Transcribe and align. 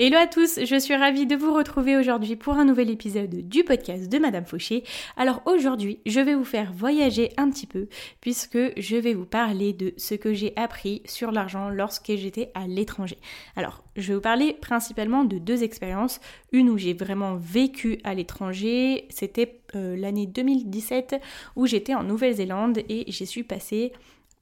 Hello 0.00 0.16
à 0.16 0.28
tous, 0.28 0.60
je 0.64 0.78
suis 0.78 0.94
ravie 0.94 1.26
de 1.26 1.34
vous 1.34 1.52
retrouver 1.52 1.96
aujourd'hui 1.96 2.36
pour 2.36 2.54
un 2.54 2.64
nouvel 2.64 2.88
épisode 2.88 3.48
du 3.48 3.64
podcast 3.64 4.08
de 4.08 4.18
Madame 4.18 4.46
Fauché. 4.46 4.84
Alors 5.16 5.42
aujourd'hui, 5.44 5.98
je 6.06 6.20
vais 6.20 6.36
vous 6.36 6.44
faire 6.44 6.72
voyager 6.72 7.32
un 7.36 7.50
petit 7.50 7.66
peu 7.66 7.88
puisque 8.20 8.58
je 8.76 8.96
vais 8.96 9.12
vous 9.12 9.26
parler 9.26 9.72
de 9.72 9.94
ce 9.96 10.14
que 10.14 10.32
j'ai 10.32 10.52
appris 10.54 11.02
sur 11.04 11.32
l'argent 11.32 11.68
lorsque 11.68 12.14
j'étais 12.14 12.52
à 12.54 12.68
l'étranger. 12.68 13.18
Alors, 13.56 13.82
je 13.96 14.06
vais 14.06 14.14
vous 14.14 14.20
parler 14.20 14.52
principalement 14.60 15.24
de 15.24 15.38
deux 15.38 15.64
expériences. 15.64 16.20
Une 16.52 16.70
où 16.70 16.78
j'ai 16.78 16.94
vraiment 16.94 17.34
vécu 17.34 17.98
à 18.04 18.14
l'étranger, 18.14 19.08
c'était 19.10 19.62
euh, 19.74 19.96
l'année 19.96 20.28
2017 20.28 21.20
où 21.56 21.66
j'étais 21.66 21.96
en 21.96 22.04
Nouvelle-Zélande 22.04 22.78
et 22.88 23.10
j'y 23.10 23.26
suis 23.26 23.42
passée 23.42 23.90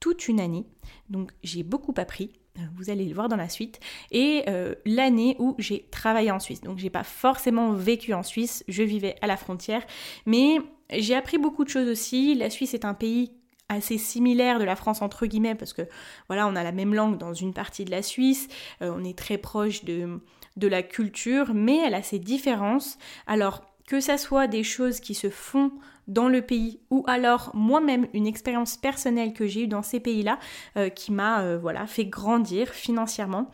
toute 0.00 0.28
une 0.28 0.40
année. 0.40 0.66
Donc 1.08 1.30
j'ai 1.42 1.62
beaucoup 1.62 1.94
appris 1.96 2.32
vous 2.76 2.90
allez 2.90 3.04
le 3.04 3.14
voir 3.14 3.28
dans 3.28 3.36
la 3.36 3.48
suite, 3.48 3.80
et 4.10 4.44
euh, 4.48 4.74
l'année 4.84 5.36
où 5.38 5.54
j'ai 5.58 5.86
travaillé 5.90 6.30
en 6.30 6.38
Suisse. 6.38 6.60
Donc 6.60 6.78
j'ai 6.78 6.90
pas 6.90 7.04
forcément 7.04 7.72
vécu 7.72 8.14
en 8.14 8.22
Suisse, 8.22 8.64
je 8.68 8.82
vivais 8.82 9.16
à 9.20 9.26
la 9.26 9.36
frontière, 9.36 9.82
mais 10.24 10.58
j'ai 10.90 11.14
appris 11.14 11.38
beaucoup 11.38 11.64
de 11.64 11.68
choses 11.68 11.88
aussi. 11.88 12.34
La 12.34 12.50
Suisse 12.50 12.74
est 12.74 12.84
un 12.84 12.94
pays 12.94 13.32
assez 13.68 13.98
similaire 13.98 14.58
de 14.60 14.64
la 14.64 14.76
France 14.76 15.02
entre 15.02 15.26
guillemets 15.26 15.56
parce 15.56 15.72
que 15.72 15.82
voilà 16.28 16.46
on 16.46 16.54
a 16.54 16.62
la 16.62 16.70
même 16.70 16.94
langue 16.94 17.18
dans 17.18 17.34
une 17.34 17.52
partie 17.52 17.84
de 17.84 17.90
la 17.90 18.02
Suisse, 18.02 18.46
euh, 18.80 18.92
on 18.96 19.04
est 19.04 19.18
très 19.18 19.38
proche 19.38 19.84
de, 19.84 20.20
de 20.56 20.68
la 20.68 20.82
culture, 20.82 21.52
mais 21.54 21.78
elle 21.78 21.94
a 21.94 22.02
ses 22.02 22.18
différences. 22.18 22.98
Alors 23.26 23.62
que 23.86 24.00
ça 24.00 24.18
soit 24.18 24.46
des 24.46 24.64
choses 24.64 25.00
qui 25.00 25.14
se 25.14 25.30
font 25.30 25.72
dans 26.08 26.28
le 26.28 26.42
pays 26.42 26.80
ou 26.90 27.04
alors 27.06 27.50
moi-même 27.54 28.06
une 28.14 28.26
expérience 28.26 28.76
personnelle 28.76 29.32
que 29.32 29.46
j'ai 29.46 29.62
eue 29.62 29.68
dans 29.68 29.82
ces 29.82 30.00
pays-là 30.00 30.38
euh, 30.76 30.88
qui 30.88 31.12
m'a 31.12 31.42
euh, 31.42 31.58
voilà 31.58 31.86
fait 31.86 32.04
grandir 32.04 32.68
financièrement. 32.68 33.50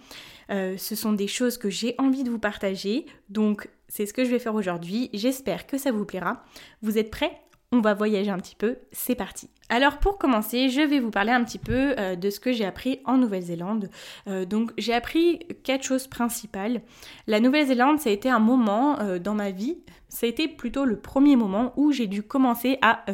Euh, 0.50 0.76
ce 0.76 0.94
sont 0.94 1.12
des 1.12 1.28
choses 1.28 1.56
que 1.56 1.70
j'ai 1.70 1.94
envie 1.98 2.24
de 2.24 2.30
vous 2.30 2.38
partager, 2.38 3.06
donc 3.28 3.68
c'est 3.88 4.06
ce 4.06 4.12
que 4.12 4.24
je 4.24 4.30
vais 4.30 4.38
faire 4.38 4.54
aujourd'hui. 4.54 5.08
J'espère 5.12 5.66
que 5.66 5.78
ça 5.78 5.92
vous 5.92 6.04
plaira. 6.04 6.44
Vous 6.82 6.98
êtes 6.98 7.10
prêts? 7.10 7.41
On 7.74 7.80
va 7.80 7.94
voyager 7.94 8.30
un 8.30 8.38
petit 8.38 8.54
peu, 8.54 8.76
c'est 8.92 9.14
parti. 9.14 9.48
Alors 9.70 9.96
pour 9.96 10.18
commencer, 10.18 10.68
je 10.68 10.82
vais 10.82 11.00
vous 11.00 11.10
parler 11.10 11.32
un 11.32 11.42
petit 11.42 11.58
peu 11.58 11.94
euh, 11.98 12.14
de 12.14 12.28
ce 12.28 12.38
que 12.38 12.52
j'ai 12.52 12.66
appris 12.66 13.00
en 13.06 13.16
Nouvelle-Zélande. 13.16 13.88
Euh, 14.28 14.44
donc 14.44 14.72
j'ai 14.76 14.92
appris 14.92 15.38
quatre 15.64 15.82
choses 15.82 16.06
principales. 16.06 16.82
La 17.26 17.40
Nouvelle-Zélande, 17.40 17.98
ça 17.98 18.10
a 18.10 18.12
été 18.12 18.28
un 18.28 18.40
moment 18.40 19.00
euh, 19.00 19.18
dans 19.18 19.32
ma 19.32 19.50
vie, 19.50 19.78
ça 20.10 20.26
a 20.26 20.28
été 20.28 20.46
plutôt 20.46 20.84
le 20.84 21.00
premier 21.00 21.36
moment 21.36 21.72
où 21.76 21.90
j'ai 21.90 22.06
dû 22.06 22.22
commencer 22.22 22.76
à 22.82 23.06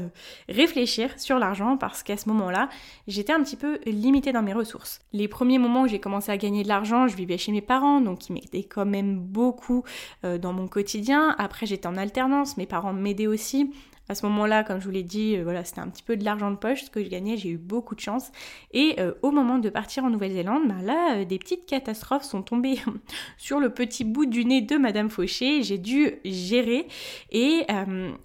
réfléchir 0.48 1.10
sur 1.16 1.38
l'argent 1.38 1.76
parce 1.76 2.02
qu'à 2.02 2.16
ce 2.16 2.28
moment-là, 2.28 2.68
j'étais 3.06 3.32
un 3.32 3.41
petit 3.44 3.54
peu 3.54 3.78
limitée 3.86 4.32
dans 4.32 4.42
mes 4.42 4.52
ressources. 4.52 5.00
Les 5.12 5.28
premiers 5.28 5.58
moments 5.58 5.82
où 5.82 5.86
j'ai 5.86 6.00
commencé 6.00 6.32
à 6.32 6.36
gagner 6.36 6.64
de 6.64 6.68
l'argent, 6.68 7.06
je 7.06 7.14
vivais 7.14 7.38
chez 7.38 7.52
mes 7.52 7.60
parents, 7.60 8.00
donc 8.00 8.28
ils 8.28 8.32
m'aidaient 8.32 8.64
quand 8.64 8.84
même 8.84 9.16
beaucoup 9.16 9.84
dans 10.24 10.52
mon 10.52 10.66
quotidien. 10.66 11.36
Après 11.38 11.66
j'étais 11.66 11.86
en 11.86 11.97
alternance, 11.97 12.56
mes 12.56 12.66
parents 12.66 12.92
m'aidaient 12.92 13.28
aussi. 13.28 13.70
À 14.08 14.14
ce 14.14 14.24
moment-là, 14.26 14.64
comme 14.64 14.80
je 14.80 14.86
vous 14.86 14.91
l'ai 14.91 15.02
dit, 15.02 15.36
euh, 15.36 15.42
voilà, 15.42 15.64
c'était 15.64 15.80
un 15.80 15.88
petit 15.88 16.02
peu 16.02 16.16
de 16.16 16.24
l'argent 16.24 16.50
de 16.50 16.56
poche 16.56 16.84
ce 16.84 16.91
que 16.91 17.04
je 17.04 17.08
gagnais, 17.08 17.36
j'ai 17.36 17.50
eu 17.50 17.58
beaucoup 17.58 17.94
de 17.94 18.00
chance. 18.00 18.32
Et 18.72 18.96
euh, 18.98 19.12
au 19.20 19.30
moment 19.30 19.58
de 19.58 19.69
partir 19.69 20.04
en 20.04 20.10
Nouvelle-Zélande, 20.10 20.66
bah 20.66 20.82
là, 20.82 21.16
euh, 21.16 21.24
des 21.26 21.38
petites 21.38 21.66
catastrophes 21.66 22.22
sont 22.22 22.42
tombées 22.42 22.78
sur 23.36 23.60
le 23.60 23.68
petit 23.68 24.04
bout 24.04 24.24
du 24.24 24.47
nez 24.47 24.62
de 24.62 24.76
Madame 24.76 25.10
Fauché. 25.10 25.62
J'ai 25.62 25.78
dû 25.78 26.14
gérer. 26.24 26.88
Et 27.30 27.66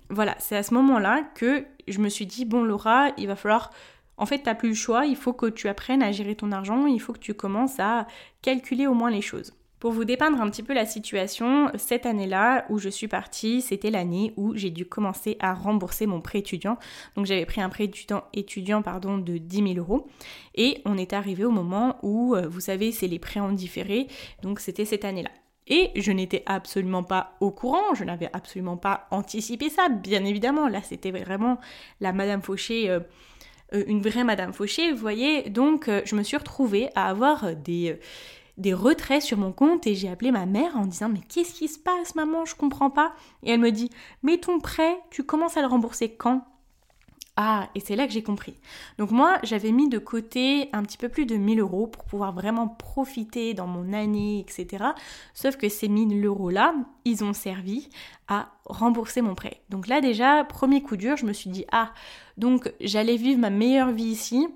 voilà, 0.10 0.36
c'est 0.40 0.56
à 0.56 0.64
ce 0.64 0.74
moment-là 0.74 1.24
que 1.36 1.66
je 1.88 2.00
me 2.00 2.10
suis 2.10 2.26
dit, 2.26 2.46
bon 2.46 2.64
Laura, 2.64 3.10
il 3.18 3.28
va 3.28 3.36
falloir... 3.36 3.72
En 4.16 4.26
fait, 4.28 4.40
tu 4.40 4.46
n'as 4.46 4.56
plus 4.56 4.70
le 4.70 4.76
choix, 4.76 5.06
il 5.06 5.16
faut 5.16 5.34
que 5.34 5.48
tu 5.48 5.68
apprennes 5.68 6.04
à 6.04 6.12
gérer 6.12 6.36
ton 6.36 6.52
argent, 6.52 6.86
il 6.86 7.02
faut 7.02 7.14
que 7.14 7.20
tu 7.20 7.34
commences 7.34 7.80
à 7.80 8.08
calculer 8.44 8.86
au 8.86 8.94
moins 8.94 9.10
les 9.10 9.22
choses. 9.22 9.54
Pour 9.84 9.92
vous 9.92 10.06
dépeindre 10.06 10.40
un 10.40 10.50
petit 10.50 10.64
peu 10.64 10.74
la 10.74 10.86
situation, 10.86 11.70
cette 11.76 12.06
année-là 12.06 12.66
où 12.70 12.78
je 12.78 12.88
suis 12.88 13.10
partie, 13.10 13.60
c'était 13.60 13.92
l'année 13.92 14.32
où 14.38 14.56
j'ai 14.56 14.70
dû 14.70 14.86
commencer 14.86 15.36
à 15.42 15.54
rembourser 15.54 16.06
mon 16.06 16.22
prêt 16.22 16.40
étudiant. 16.40 16.78
Donc 17.18 17.26
j'avais 17.26 17.46
pris 17.46 17.60
un 17.60 17.68
prêt 17.68 17.84
étudiant, 17.84 18.24
étudiant 18.32 18.82
pardon, 18.82 19.18
de 19.18 19.38
10 19.38 19.74
000 19.74 19.80
euros. 19.80 20.08
Et 20.56 20.82
on 20.86 20.98
est 20.98 21.12
arrivé 21.12 21.44
au 21.44 21.52
moment 21.52 21.98
où, 22.02 22.34
euh, 22.34 22.48
vous 22.48 22.62
savez, 22.62 22.94
c'est 22.94 23.10
les 23.10 23.20
prêts 23.20 23.42
en 23.42 23.52
différé. 23.52 24.08
Donc 24.42 24.62
c'était 24.62 24.86
cette 24.86 25.04
année-là. 25.04 25.32
Et 25.68 25.92
je 25.98 26.14
n'étais 26.14 26.44
absolument 26.46 27.04
pas 27.04 27.36
au 27.42 27.52
courant, 27.52 27.94
je 27.94 28.06
n'avais 28.06 28.30
absolument 28.32 28.78
pas 28.78 29.10
anticipé 29.12 29.70
ça, 29.70 29.90
bien 29.90 30.24
évidemment. 30.24 30.70
Là, 30.70 30.82
c'était 30.82 31.12
vraiment 31.12 31.60
la 32.00 32.14
Madame 32.14 32.42
Fauché, 32.42 32.90
euh, 32.90 33.02
euh, 33.74 33.84
une 33.88 34.02
vraie 34.02 34.24
Madame 34.24 34.54
Fauché, 34.54 34.94
vous 34.94 34.98
voyez. 35.00 35.50
Donc, 35.50 35.90
je 36.06 36.16
me 36.16 36.24
suis 36.24 36.38
retrouvée 36.38 36.88
à 36.96 37.10
avoir 37.10 37.54
des 37.54 38.00
des 38.58 38.74
retraits 38.74 39.22
sur 39.22 39.38
mon 39.38 39.52
compte 39.52 39.88
et 39.88 39.96
j'ai 39.96 40.10
appelé 40.10 40.32
ma 40.32 40.46
mère 40.46 40.78
en 40.78 40.86
disant 40.86 41.10
mais 41.10 41.22
qu'est-ce 41.28 41.54
qui 41.54 41.68
se 41.68 41.80
passe 41.80 42.16
maman 42.16 42.46
je 42.46 42.56
comprends 42.56 42.90
pas 42.90 43.14
et 43.42 43.52
elle 43.52 43.60
me 43.60 43.72
dit 43.72 43.90
mais 44.22 44.38
ton 44.38 44.60
prêt 44.60 45.00
tu 45.10 45.24
commences 45.24 45.58
à 45.58 45.62
le 45.62 45.68
rembourser 45.68 46.14
quand? 46.14 46.46
Ah, 47.36 47.70
et 47.74 47.80
c'est 47.80 47.96
là 47.96 48.06
que 48.06 48.14
j'ai 48.14 48.22
compris. 48.22 48.54
Donc 49.00 49.10
moi, 49.10 49.40
j'avais 49.42 49.72
mis 49.72 49.90
de 49.90 49.98
côté 49.98 50.70
un 50.72 50.84
petit 50.84 51.00
peu 51.00 51.10
plus 51.10 51.26
de 51.26 51.36
1000 51.36 51.62
euros 51.62 51.88
pour 51.88 52.04
pouvoir 52.04 52.32
vraiment 52.32 52.68
profiter 52.68 53.56
dans 53.56 53.66
mon 53.66 53.92
année, 53.92 54.40
etc. 54.40 54.86
Sauf 55.34 55.58
que 55.58 55.68
ces 55.68 55.88
1000 55.88 56.24
euros-là, 56.24 56.76
ils 57.06 57.24
ont 57.24 57.34
servi 57.34 57.90
à 58.28 58.50
rembourser 58.66 59.24
mon 59.24 59.34
prêt. 59.34 59.62
Donc 59.70 59.88
là 59.88 60.00
déjà, 60.00 60.44
premier 60.44 60.84
coup 60.84 60.96
dur, 60.96 61.18
je 61.18 61.26
me 61.26 61.34
suis 61.34 61.50
dit, 61.50 61.66
ah, 61.72 61.92
donc 62.38 62.72
j'allais 62.80 63.18
vivre 63.18 63.40
ma 63.40 63.50
meilleure 63.50 63.92
vie 63.92 64.04
ici, 64.04 64.48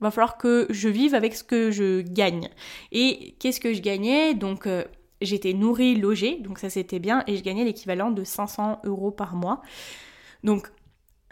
Va 0.00 0.10
falloir 0.10 0.36
que 0.36 0.66
je 0.70 0.88
vive 0.88 1.14
avec 1.14 1.34
ce 1.34 1.44
que 1.44 1.70
je 1.70 2.02
gagne. 2.02 2.50
Et 2.92 3.34
qu'est-ce 3.38 3.60
que 3.60 3.72
je 3.72 3.80
gagnais? 3.80 4.34
Donc 4.34 4.66
euh, 4.66 4.84
j'étais 5.20 5.52
nourrie, 5.52 5.96
logée, 5.96 6.38
donc 6.40 6.58
ça 6.58 6.70
c'était 6.70 6.98
bien, 6.98 7.24
et 7.26 7.36
je 7.36 7.42
gagnais 7.42 7.64
l'équivalent 7.64 8.10
de 8.10 8.24
500 8.24 8.80
euros 8.84 9.10
par 9.10 9.34
mois. 9.34 9.62
Donc 10.44 10.70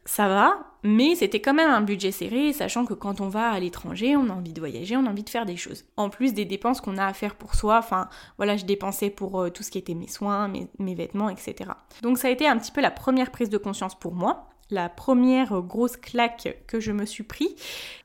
ça 0.06 0.28
va, 0.28 0.58
mais 0.82 1.14
c'était 1.14 1.40
quand 1.40 1.54
même 1.54 1.70
un 1.70 1.80
budget 1.80 2.10
serré, 2.10 2.52
sachant 2.52 2.84
que 2.84 2.92
quand 2.92 3.20
on 3.20 3.28
va 3.28 3.50
à 3.50 3.58
l'étranger, 3.58 4.16
on 4.16 4.28
a 4.28 4.32
envie 4.32 4.52
de 4.52 4.60
voyager, 4.60 4.96
on 4.96 5.06
a 5.06 5.10
envie 5.10 5.22
de 5.22 5.30
faire 5.30 5.46
des 5.46 5.56
choses. 5.56 5.84
En 5.96 6.10
plus 6.10 6.34
des 6.34 6.44
dépenses 6.44 6.80
qu'on 6.80 6.98
a 6.98 7.06
à 7.06 7.12
faire 7.14 7.36
pour 7.36 7.54
soi, 7.54 7.78
enfin 7.78 8.08
voilà, 8.36 8.56
je 8.56 8.66
dépensais 8.66 9.10
pour 9.10 9.40
euh, 9.40 9.50
tout 9.50 9.62
ce 9.62 9.70
qui 9.70 9.78
était 9.78 9.94
mes 9.94 10.08
soins, 10.08 10.48
mes, 10.48 10.68
mes 10.78 10.94
vêtements, 10.94 11.30
etc. 11.30 11.70
Donc 12.02 12.18
ça 12.18 12.28
a 12.28 12.30
été 12.30 12.46
un 12.46 12.58
petit 12.58 12.72
peu 12.72 12.80
la 12.82 12.90
première 12.90 13.30
prise 13.30 13.48
de 13.48 13.58
conscience 13.58 13.98
pour 13.98 14.14
moi 14.14 14.48
la 14.70 14.88
première 14.88 15.60
grosse 15.62 15.96
claque 15.96 16.56
que 16.66 16.80
je 16.80 16.92
me 16.92 17.04
suis 17.04 17.24
pris. 17.24 17.56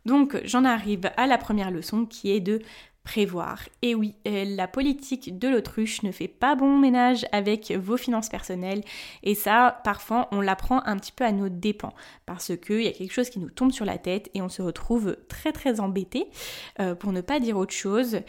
Donc 0.06 0.40
j'en 0.44 0.66
arrive 0.66 1.12
à 1.18 1.28
la 1.28 1.38
première 1.38 1.72
leçon 1.72 2.06
qui 2.06 2.32
est 2.32 2.40
de 2.40 2.62
prévoir. 3.04 3.62
Et 3.82 3.96
oui, 3.96 4.14
euh, 4.28 4.46
la 4.46 4.68
politique 4.68 5.40
de 5.40 5.48
l'autruche 5.48 6.04
ne 6.04 6.12
fait 6.12 6.28
pas 6.28 6.56
bon 6.56 6.78
ménage 6.78 7.26
avec 7.32 7.72
vos 7.72 7.98
finances 7.98 8.30
personnelles 8.30 8.84
et 9.24 9.34
ça, 9.34 9.82
parfois, 9.84 10.28
on 10.32 10.42
l'apprend 10.42 10.86
un 10.86 10.98
petit 10.98 11.12
peu 11.12 11.24
à 11.24 11.32
nos 11.32 11.50
dépens 11.50 11.94
parce 12.28 12.52
qu'il 12.58 12.84
y 12.84 12.88
a 12.88 12.92
quelque 12.92 13.14
chose 13.14 13.30
qui 13.32 13.40
nous 13.40 13.50
tombe 13.50 13.72
sur 13.72 13.86
la 13.86 13.98
tête 13.98 14.30
et 14.36 14.42
on 14.42 14.50
se 14.50 14.62
retrouve 14.62 15.18
très 15.28 15.52
très 15.52 15.80
embêté 15.80 16.30
euh, 16.80 16.94
pour 16.94 17.12
ne 17.12 17.22
pas 17.22 17.40
dire 17.40 17.58
autre 17.58 17.74
chose. 17.74 18.20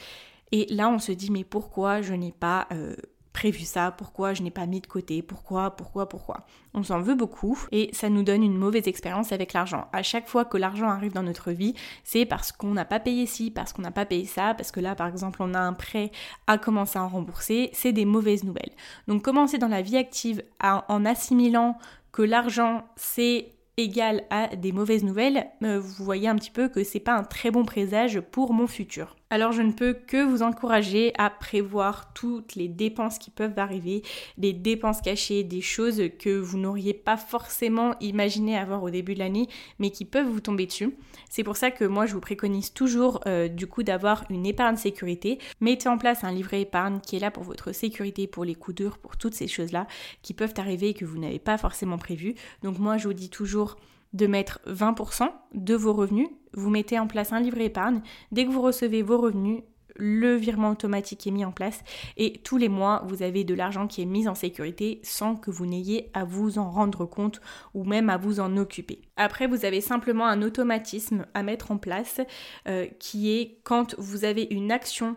Et 0.52 0.66
là, 0.70 0.88
on 0.88 0.98
se 0.98 1.12
dit 1.12 1.30
mais 1.30 1.44
pourquoi 1.44 2.00
je 2.00 2.14
n'ai 2.14 2.32
pas 2.32 2.66
euh, 2.72 2.96
prévu 3.32 3.60
ça, 3.60 3.92
pourquoi 3.92 4.34
je 4.34 4.42
n'ai 4.42 4.50
pas 4.50 4.66
mis 4.66 4.80
de 4.80 4.86
côté, 4.86 5.22
pourquoi, 5.22 5.70
pourquoi, 5.76 6.08
pourquoi. 6.08 6.46
On 6.74 6.82
s'en 6.82 7.00
veut 7.00 7.14
beaucoup 7.14 7.58
et 7.70 7.90
ça 7.92 8.08
nous 8.08 8.22
donne 8.22 8.42
une 8.42 8.56
mauvaise 8.56 8.88
expérience 8.88 9.32
avec 9.32 9.52
l'argent. 9.52 9.88
À 9.92 10.02
chaque 10.02 10.28
fois 10.28 10.44
que 10.44 10.56
l'argent 10.56 10.88
arrive 10.88 11.12
dans 11.12 11.22
notre 11.22 11.52
vie, 11.52 11.74
c'est 12.04 12.26
parce 12.26 12.52
qu'on 12.52 12.72
n'a 12.72 12.84
pas 12.84 13.00
payé 13.00 13.26
ci, 13.26 13.50
parce 13.50 13.72
qu'on 13.72 13.82
n'a 13.82 13.90
pas 13.90 14.04
payé 14.04 14.24
ça, 14.24 14.54
parce 14.54 14.70
que 14.72 14.80
là 14.80 14.94
par 14.94 15.06
exemple 15.06 15.42
on 15.42 15.54
a 15.54 15.60
un 15.60 15.72
prêt 15.72 16.10
à 16.46 16.58
commencer 16.58 16.98
à 16.98 17.04
rembourser, 17.04 17.70
c'est 17.72 17.92
des 17.92 18.04
mauvaises 18.04 18.44
nouvelles. 18.44 18.72
Donc 19.06 19.22
commencer 19.22 19.58
dans 19.58 19.68
la 19.68 19.82
vie 19.82 19.96
active 19.96 20.42
en 20.60 21.04
assimilant 21.04 21.78
que 22.12 22.22
l'argent 22.22 22.84
c'est 22.96 23.52
égal 23.76 24.24
à 24.30 24.48
des 24.48 24.72
mauvaises 24.72 25.04
nouvelles, 25.04 25.46
euh, 25.62 25.80
vous 25.80 26.04
voyez 26.04 26.28
un 26.28 26.36
petit 26.36 26.50
peu 26.50 26.68
que 26.68 26.84
c'est 26.84 27.00
pas 27.00 27.14
un 27.14 27.24
très 27.24 27.50
bon 27.50 27.64
présage 27.64 28.20
pour 28.20 28.52
mon 28.52 28.66
futur. 28.66 29.16
Alors 29.32 29.52
je 29.52 29.62
ne 29.62 29.70
peux 29.70 29.92
que 29.94 30.24
vous 30.24 30.42
encourager 30.42 31.12
à 31.16 31.30
prévoir 31.30 32.12
toutes 32.14 32.56
les 32.56 32.66
dépenses 32.66 33.16
qui 33.16 33.30
peuvent 33.30 33.60
arriver, 33.60 34.02
des 34.38 34.52
dépenses 34.52 35.00
cachées, 35.00 35.44
des 35.44 35.60
choses 35.60 36.02
que 36.18 36.36
vous 36.36 36.58
n'auriez 36.58 36.94
pas 36.94 37.16
forcément 37.16 37.94
imaginé 38.00 38.58
avoir 38.58 38.82
au 38.82 38.90
début 38.90 39.14
de 39.14 39.20
l'année, 39.20 39.46
mais 39.78 39.90
qui 39.90 40.04
peuvent 40.04 40.26
vous 40.26 40.40
tomber 40.40 40.66
dessus. 40.66 40.96
C'est 41.28 41.44
pour 41.44 41.56
ça 41.56 41.70
que 41.70 41.84
moi 41.84 42.06
je 42.06 42.14
vous 42.14 42.20
préconise 42.20 42.72
toujours 42.72 43.20
euh, 43.28 43.46
du 43.46 43.68
coup 43.68 43.84
d'avoir 43.84 44.24
une 44.30 44.46
épargne 44.46 44.76
sécurité. 44.76 45.38
Mettez 45.60 45.88
en 45.88 45.96
place 45.96 46.24
un 46.24 46.32
livret 46.32 46.62
épargne 46.62 46.98
qui 46.98 47.14
est 47.14 47.20
là 47.20 47.30
pour 47.30 47.44
votre 47.44 47.70
sécurité, 47.70 48.26
pour 48.26 48.44
les 48.44 48.56
coups 48.56 48.78
durs, 48.78 48.98
pour 48.98 49.16
toutes 49.16 49.34
ces 49.34 49.46
choses-là 49.46 49.86
qui 50.22 50.34
peuvent 50.34 50.54
arriver 50.56 50.88
et 50.88 50.94
que 50.94 51.04
vous 51.04 51.18
n'avez 51.18 51.38
pas 51.38 51.56
forcément 51.56 51.98
prévu. 51.98 52.34
Donc 52.64 52.80
moi 52.80 52.98
je 52.98 53.06
vous 53.06 53.14
dis 53.14 53.30
toujours 53.30 53.76
de 54.12 54.26
mettre 54.26 54.60
20% 54.66 55.28
de 55.54 55.74
vos 55.74 55.92
revenus. 55.92 56.28
Vous 56.54 56.70
mettez 56.70 56.98
en 56.98 57.06
place 57.06 57.32
un 57.32 57.40
livret 57.40 57.66
épargne. 57.66 58.02
Dès 58.32 58.44
que 58.44 58.50
vous 58.50 58.62
recevez 58.62 59.02
vos 59.02 59.18
revenus, 59.18 59.62
le 60.00 60.34
virement 60.34 60.70
automatique 60.70 61.26
est 61.26 61.30
mis 61.30 61.44
en 61.44 61.52
place 61.52 61.82
et 62.16 62.40
tous 62.42 62.56
les 62.56 62.68
mois, 62.68 63.02
vous 63.06 63.22
avez 63.22 63.44
de 63.44 63.54
l'argent 63.54 63.86
qui 63.86 64.02
est 64.02 64.06
mis 64.06 64.28
en 64.28 64.34
sécurité 64.34 65.00
sans 65.04 65.36
que 65.36 65.50
vous 65.50 65.66
n'ayez 65.66 66.10
à 66.14 66.24
vous 66.24 66.58
en 66.58 66.70
rendre 66.70 67.04
compte 67.04 67.40
ou 67.74 67.84
même 67.84 68.08
à 68.08 68.16
vous 68.16 68.40
en 68.40 68.56
occuper. 68.56 69.02
Après, 69.16 69.46
vous 69.46 69.64
avez 69.64 69.80
simplement 69.80 70.26
un 70.26 70.42
automatisme 70.42 71.26
à 71.34 71.42
mettre 71.42 71.70
en 71.70 71.76
place 71.76 72.20
euh, 72.66 72.86
qui 72.98 73.30
est 73.30 73.60
quand 73.62 73.94
vous 73.98 74.24
avez 74.24 74.48
une 74.50 74.72
action 74.72 75.16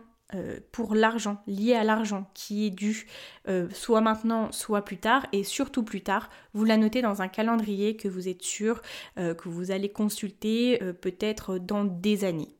pour 0.72 0.96
l'argent, 0.96 1.42
lié 1.48 1.74
à 1.74 1.84
l'argent 1.84 2.30
qui 2.34 2.66
est 2.66 2.70
dû 2.70 3.08
euh, 3.48 3.68
soit 3.72 4.02
maintenant, 4.02 4.52
soit 4.52 4.84
plus 4.84 4.98
tard, 4.98 5.26
et 5.32 5.44
surtout 5.44 5.84
plus 5.84 6.02
tard, 6.02 6.30
vous 6.54 6.66
la 6.66 6.78
notez 6.78 7.02
dans 7.02 7.22
un 7.22 7.28
calendrier 7.28 7.96
que 7.96 8.08
vous 8.08 8.28
êtes 8.28 8.42
sûr 8.42 8.82
euh, 9.18 9.34
que 9.34 9.50
vous 9.50 9.72
allez 9.72 9.90
consulter 9.90 10.80
peut-être 11.02 11.58
dans 11.58 11.84
des 11.84 12.24
années. 12.24 12.56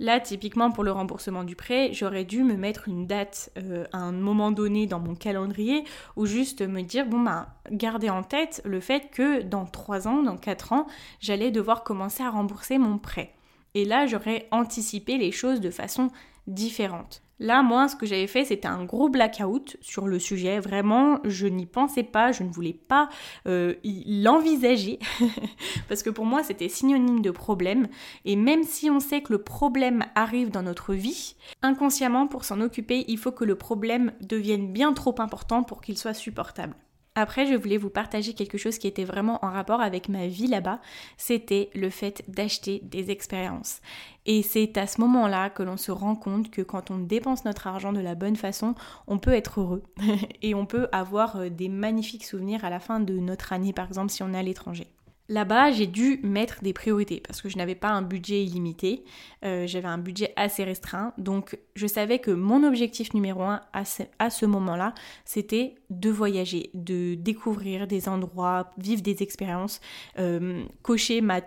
Là, 0.00 0.20
typiquement 0.20 0.70
pour 0.70 0.84
le 0.84 0.92
remboursement 0.92 1.42
du 1.42 1.56
prêt, 1.56 1.90
j'aurais 1.92 2.24
dû 2.24 2.44
me 2.44 2.56
mettre 2.56 2.86
une 2.86 3.08
date 3.08 3.50
à 3.92 3.98
un 3.98 4.12
moment 4.12 4.52
donné 4.52 4.86
dans 4.86 5.00
mon 5.00 5.16
calendrier 5.16 5.82
ou 6.14 6.24
juste 6.24 6.62
me 6.62 6.82
dire, 6.82 7.06
bon, 7.06 7.20
bah, 7.20 7.48
garder 7.72 8.08
en 8.08 8.22
tête 8.22 8.62
le 8.64 8.78
fait 8.78 9.10
que 9.10 9.42
dans 9.42 9.66
3 9.66 10.06
ans, 10.06 10.22
dans 10.22 10.36
4 10.36 10.72
ans, 10.72 10.86
j'allais 11.18 11.50
devoir 11.50 11.82
commencer 11.82 12.22
à 12.22 12.30
rembourser 12.30 12.78
mon 12.78 12.98
prêt. 12.98 13.34
Et 13.74 13.84
là, 13.84 14.06
j'aurais 14.06 14.48
anticipé 14.50 15.18
les 15.18 15.32
choses 15.32 15.60
de 15.60 15.70
façon 15.70 16.10
différentes. 16.48 17.22
Là, 17.40 17.62
moi, 17.62 17.86
ce 17.86 17.94
que 17.94 18.04
j'avais 18.04 18.26
fait, 18.26 18.44
c'était 18.44 18.66
un 18.66 18.84
gros 18.84 19.08
blackout 19.08 19.76
sur 19.80 20.08
le 20.08 20.18
sujet. 20.18 20.58
Vraiment, 20.58 21.20
je 21.24 21.46
n'y 21.46 21.66
pensais 21.66 22.02
pas, 22.02 22.32
je 22.32 22.42
ne 22.42 22.50
voulais 22.50 22.72
pas 22.72 23.08
euh, 23.46 23.74
l'envisager. 23.84 24.98
Parce 25.88 26.02
que 26.02 26.10
pour 26.10 26.24
moi, 26.24 26.42
c'était 26.42 26.68
synonyme 26.68 27.22
de 27.22 27.30
problème. 27.30 27.86
Et 28.24 28.34
même 28.34 28.64
si 28.64 28.90
on 28.90 28.98
sait 28.98 29.22
que 29.22 29.32
le 29.32 29.42
problème 29.42 30.04
arrive 30.16 30.50
dans 30.50 30.64
notre 30.64 30.94
vie, 30.94 31.36
inconsciemment, 31.62 32.26
pour 32.26 32.44
s'en 32.44 32.60
occuper, 32.60 33.04
il 33.06 33.18
faut 33.18 33.32
que 33.32 33.44
le 33.44 33.54
problème 33.54 34.12
devienne 34.20 34.72
bien 34.72 34.92
trop 34.92 35.14
important 35.18 35.62
pour 35.62 35.80
qu'il 35.80 35.96
soit 35.96 36.14
supportable. 36.14 36.74
Après, 37.20 37.46
je 37.46 37.54
voulais 37.54 37.78
vous 37.78 37.90
partager 37.90 38.32
quelque 38.32 38.58
chose 38.58 38.78
qui 38.78 38.86
était 38.86 39.02
vraiment 39.02 39.44
en 39.44 39.50
rapport 39.50 39.80
avec 39.80 40.08
ma 40.08 40.28
vie 40.28 40.46
là-bas, 40.46 40.80
c'était 41.16 41.68
le 41.74 41.90
fait 41.90 42.22
d'acheter 42.28 42.80
des 42.84 43.10
expériences. 43.10 43.80
Et 44.24 44.42
c'est 44.42 44.78
à 44.78 44.86
ce 44.86 45.00
moment-là 45.00 45.50
que 45.50 45.64
l'on 45.64 45.76
se 45.76 45.90
rend 45.90 46.14
compte 46.14 46.48
que 46.52 46.62
quand 46.62 46.92
on 46.92 46.98
dépense 46.98 47.44
notre 47.44 47.66
argent 47.66 47.92
de 47.92 47.98
la 47.98 48.14
bonne 48.14 48.36
façon, 48.36 48.76
on 49.08 49.18
peut 49.18 49.32
être 49.32 49.60
heureux 49.60 49.82
et 50.42 50.54
on 50.54 50.64
peut 50.64 50.86
avoir 50.92 51.36
euh, 51.36 51.48
des 51.48 51.68
magnifiques 51.68 52.24
souvenirs 52.24 52.64
à 52.64 52.70
la 52.70 52.78
fin 52.78 53.00
de 53.00 53.14
notre 53.14 53.52
année, 53.52 53.72
par 53.72 53.88
exemple, 53.88 54.12
si 54.12 54.22
on 54.22 54.32
est 54.32 54.38
à 54.38 54.42
l'étranger. 54.44 54.86
Là-bas, 55.30 55.72
j'ai 55.72 55.86
dû 55.86 56.20
mettre 56.22 56.62
des 56.62 56.72
priorités 56.72 57.20
parce 57.26 57.42
que 57.42 57.50
je 57.50 57.58
n'avais 57.58 57.74
pas 57.74 57.90
un 57.90 58.00
budget 58.00 58.42
illimité, 58.42 59.04
euh, 59.44 59.66
j'avais 59.66 59.86
un 59.86 59.98
budget 59.98 60.32
assez 60.36 60.64
restreint. 60.64 61.12
Donc, 61.18 61.58
je 61.74 61.86
savais 61.86 62.18
que 62.18 62.30
mon 62.30 62.64
objectif 62.64 63.12
numéro 63.12 63.42
un 63.42 63.60
à 63.74 64.30
ce, 64.30 64.46
moment-là, 64.46 64.94
c'était 65.26 65.74
de 65.90 66.08
voyager, 66.08 66.70
de 66.72 67.14
découvrir 67.14 67.86
des 67.86 68.08
endroits, 68.08 68.72
vivre 68.78 69.02
des 69.02 69.22
expériences, 69.22 69.82
euh, 70.18 70.64
cocher 70.82 71.20
ma, 71.20 71.42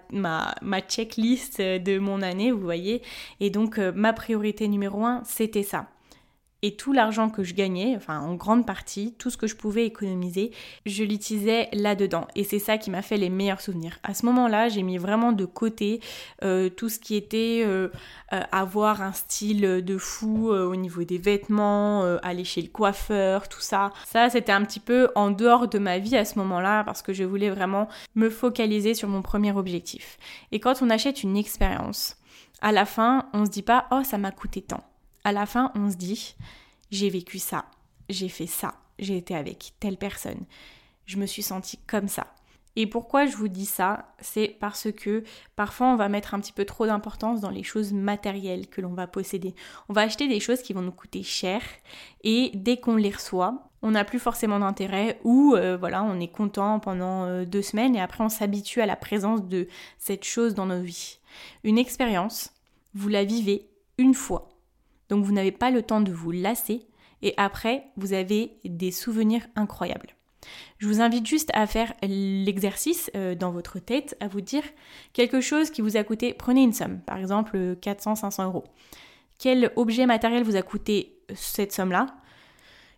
checklist 0.88 1.60
de 1.60 1.98
mon 1.98 2.22
année, 2.22 2.51
vous 2.51 2.62
voyez. 2.62 3.01
Et 3.39 3.50
donc, 3.50 3.80
euh, 3.80 3.92
ma 3.95 4.13
priorité 4.13 4.68
numéro 4.68 5.04
un, 5.06 5.24
c'était 5.24 5.63
ça 5.63 5.88
et 6.63 6.75
tout 6.75 6.94
l'argent 6.94 7.30
que 7.30 7.44
je 7.44 7.54
gagnais, 7.54 7.96
enfin 7.96 8.19
en 8.19 8.36
grande 8.36 8.66
partie, 8.66 9.16
tout 9.18 9.30
ce 9.30 9.38
que 9.38 9.48
je 9.48 9.56
pouvais 9.56 9.86
économiser, 9.86 10.52
je 10.86 11.04
l'utilisais 11.04 11.69
là-dedans. 11.74 12.28
Et 12.36 12.44
c'est 12.44 12.60
ça 12.60 12.78
qui 12.78 12.92
m'a 12.92 13.02
fait 13.02 13.18
les 13.18 13.30
meilleurs 13.30 13.62
souvenirs. 13.62 13.98
À 14.04 14.13
ce 14.13 14.25
moment-là, 14.28 14.69
j'ai 14.69 14.84
mis 14.84 14.98
vraiment 14.98 15.31
de 15.31 15.46
côté 15.46 16.02
euh, 16.44 16.69
tout 16.69 16.90
ce 16.90 17.00
qui 17.00 17.16
était 17.16 17.63
euh, 17.66 17.90
euh, 18.34 18.42
avoir 18.52 19.02
un 19.02 19.13
style 19.13 19.62
de 19.84 19.98
fou 19.98 20.50
au 20.52 20.75
niveau 20.75 21.04
des 21.04 21.18
vêtements, 21.18 22.04
aller 22.24 22.44
chez 22.44 22.62
le 22.62 22.69
coiffeur, 22.69 23.50
tout 23.50 23.62
ça. 23.62 23.92
Ça, 24.06 24.30
c'était 24.30 24.52
un 24.52 24.64
petit 24.64 24.80
peu 24.80 25.10
en 25.16 25.31
dehors 25.31 25.68
de 25.68 25.80
ma 25.80 25.98
vie 25.98 26.16
à 26.16 26.25
ce 26.25 26.38
moment-là 26.40 26.84
parce 26.84 27.02
que 27.02 27.14
je 27.14 27.24
voulais 27.24 27.50
vraiment 27.50 27.88
me 28.16 28.30
focaliser 28.30 28.94
sur 28.94 29.07
mon 29.07 29.22
premier 29.22 29.52
objectif. 29.52 30.18
Et 30.52 30.60
quand 30.60 30.81
on 30.81 30.90
achète 30.90 31.24
une 31.24 31.38
expérience, 31.38 32.18
à 32.62 32.72
la 32.72 32.86
fin, 32.86 33.28
on 33.34 33.46
se 33.46 33.50
dit 33.50 33.64
pas 33.64 33.88
oh 33.92 34.02
ça 34.04 34.18
m'a 34.18 34.31
coûté 34.31 34.62
tant 34.62 34.84
à 35.23 35.31
la 35.31 35.45
fin, 35.45 35.71
on 35.75 35.89
se 35.89 35.95
dit, 35.95 36.35
j'ai 36.91 37.09
vécu 37.09 37.39
ça, 37.39 37.65
j'ai 38.09 38.29
fait 38.29 38.47
ça, 38.47 38.75
j'ai 39.00 39.18
été 39.18 39.35
avec 39.35 39.73
telle 39.79 39.97
personne, 39.97 40.45
je 41.06 41.18
me 41.18 41.25
suis 41.25 41.44
sentie 41.44 41.79
comme 41.88 42.07
ça. 42.07 42.27
Et 42.77 42.88
pourquoi 42.88 43.25
je 43.25 43.35
vous 43.35 43.50
dis 43.50 43.65
ça? 43.65 44.13
C'est 44.19 44.56
parce 44.59 44.91
que 44.91 45.23
parfois 45.56 45.88
on 45.88 45.97
va 45.97 46.07
mettre 46.07 46.33
un 46.33 46.39
petit 46.39 46.53
peu 46.53 46.63
trop 46.63 46.85
d'importance 46.85 47.41
dans 47.41 47.50
les 47.50 47.63
choses 47.63 47.91
matérielles 47.91 48.68
que 48.68 48.79
l'on 48.79 48.94
va 48.94 49.07
posséder. 49.07 49.53
On 49.89 49.94
va 49.94 50.01
acheter 50.01 50.27
des 50.29 50.39
choses 50.39 50.62
qui 50.62 50.71
vont 50.71 50.81
nous 50.81 50.91
coûter 50.91 51.21
cher 51.21 51.62
et 52.23 52.51
dès 52.53 52.77
qu'on 52.77 52.95
les 52.95 53.09
reçoit, 53.09 53.69
on 53.81 53.91
n'a 53.91 54.06
plus 54.06 54.19
forcément 54.19 54.59
d'intérêt 54.59 55.19
ou 55.23 55.53
euh, 55.56 55.75
voilà, 55.75 56.03
on 56.03 56.19
est 56.19 56.31
content 56.31 56.79
pendant 56.79 57.25
euh, 57.25 57.45
deux 57.45 57.62
semaines 57.62 57.95
et 57.95 58.01
après 58.01 58.23
on 58.23 58.29
s'habitue 58.29 58.81
à 58.81 58.85
la 58.85 58.95
présence 58.95 59.44
de 59.44 59.68
cette 59.97 60.23
chose 60.23 60.56
dans 60.56 60.68
nos 60.68 60.81
vies. 60.81 61.19
Une 61.65 61.77
expérience, 61.77 62.53
vous 62.94 63.09
la 63.09 63.25
vivez 63.25 63.69
une 63.97 64.13
fois 64.13 64.50
donc 65.12 65.25
vous 65.25 65.34
n'avez 65.34 65.52
pas 65.52 65.69
le 65.72 65.84
temps 65.84 66.00
de 66.00 66.13
vous 66.13 66.31
lasser 66.31 66.88
et 67.22 67.34
après 67.36 67.84
vous 67.98 68.13
avez 68.13 68.54
des 68.63 68.92
souvenirs 68.92 69.46
incroyables. 69.56 70.16
Je 70.80 70.88
vous 70.88 71.02
invite 71.02 71.28
juste 71.28 71.52
à 71.54 71.68
faire 71.68 71.94
l'exercice 72.02 73.12
euh, 73.16 73.36
dans 73.36 73.52
votre 73.52 73.78
tête, 73.78 74.16
à 74.22 74.30
vous 74.30 74.42
dire 74.42 74.63
quelque 75.13 75.42
chose 75.42 75.69
qui 75.69 75.81
vous 75.81 75.98
a 75.98 76.04
coûté, 76.04 76.34
prenez 76.34 76.63
une 76.63 76.74
somme, 76.74 77.02
par 77.02 77.18
exemple 77.18 77.58
400-500 77.81 78.46
euros. 78.46 78.63
Quel 79.38 79.72
objet 79.75 80.06
matériel 80.06 80.44
vous 80.44 80.56
a 80.56 80.62
coûté 80.62 81.19
cette 81.35 81.74
somme-là? 81.74 82.07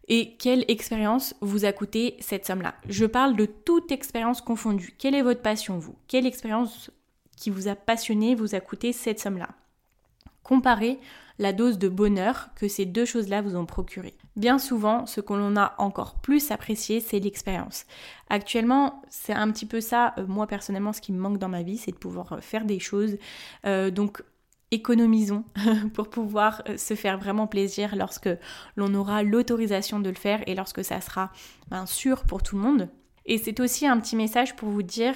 Et 0.07 0.35
quelle 0.37 0.65
expérience 0.67 1.33
vous 1.41 1.65
a 1.65 1.71
coûté 1.71 2.17
cette 2.19 2.45
somme-là? 2.45 2.75
Je 2.87 3.05
parle 3.05 3.35
de 3.35 3.45
toute 3.45 3.91
expérience 3.91 4.41
confondue. 4.41 4.93
Quelle 4.99 5.15
est 5.15 5.21
votre 5.21 5.41
passion, 5.41 5.79
vous? 5.79 5.95
Quelle 6.07 6.27
expérience 6.27 6.91
qui 7.37 7.49
vous 7.49 7.67
a 7.69 7.75
passionné 7.75 8.35
vous 8.35 8.53
a 8.53 8.59
coûté 8.59 8.93
cette 8.93 9.19
somme-là? 9.19 9.49
Comparez 10.43 10.99
la 11.39 11.53
dose 11.53 11.77
de 11.77 11.89
bonheur 11.89 12.49
que 12.55 12.67
ces 12.67 12.85
deux 12.85 13.05
choses-là 13.05 13.41
vous 13.41 13.55
ont 13.55 13.65
procuré. 13.65 14.15
Bien 14.35 14.59
souvent, 14.59 15.05
ce 15.05 15.21
que 15.21 15.33
l'on 15.33 15.55
a 15.55 15.73
encore 15.77 16.15
plus 16.15 16.51
apprécié, 16.51 16.99
c'est 16.99 17.19
l'expérience. 17.19 17.85
Actuellement, 18.29 19.01
c'est 19.09 19.33
un 19.33 19.51
petit 19.51 19.65
peu 19.65 19.81
ça, 19.81 20.13
euh, 20.17 20.25
moi 20.27 20.47
personnellement, 20.47 20.93
ce 20.93 21.01
qui 21.01 21.11
me 21.11 21.19
manque 21.19 21.39
dans 21.39 21.49
ma 21.49 21.63
vie, 21.63 21.77
c'est 21.77 21.91
de 21.91 21.97
pouvoir 21.97 22.33
euh, 22.33 22.41
faire 22.41 22.65
des 22.65 22.79
choses. 22.79 23.17
Euh, 23.65 23.91
donc, 23.91 24.23
économisons 24.71 25.43
pour 25.93 26.09
pouvoir 26.09 26.63
se 26.77 26.95
faire 26.95 27.19
vraiment 27.19 27.45
plaisir 27.45 27.95
lorsque 27.95 28.29
l'on 28.75 28.93
aura 28.95 29.21
l'autorisation 29.21 29.99
de 29.99 30.09
le 30.09 30.15
faire 30.15 30.41
et 30.47 30.55
lorsque 30.55 30.83
ça 30.83 30.99
sera 30.99 31.31
ben, 31.69 31.85
sûr 31.85 32.23
pour 32.23 32.41
tout 32.41 32.55
le 32.55 32.63
monde. 32.63 32.89
Et 33.25 33.37
c'est 33.37 33.59
aussi 33.59 33.85
un 33.85 33.99
petit 33.99 34.15
message 34.15 34.55
pour 34.55 34.69
vous 34.69 34.81
dire, 34.81 35.13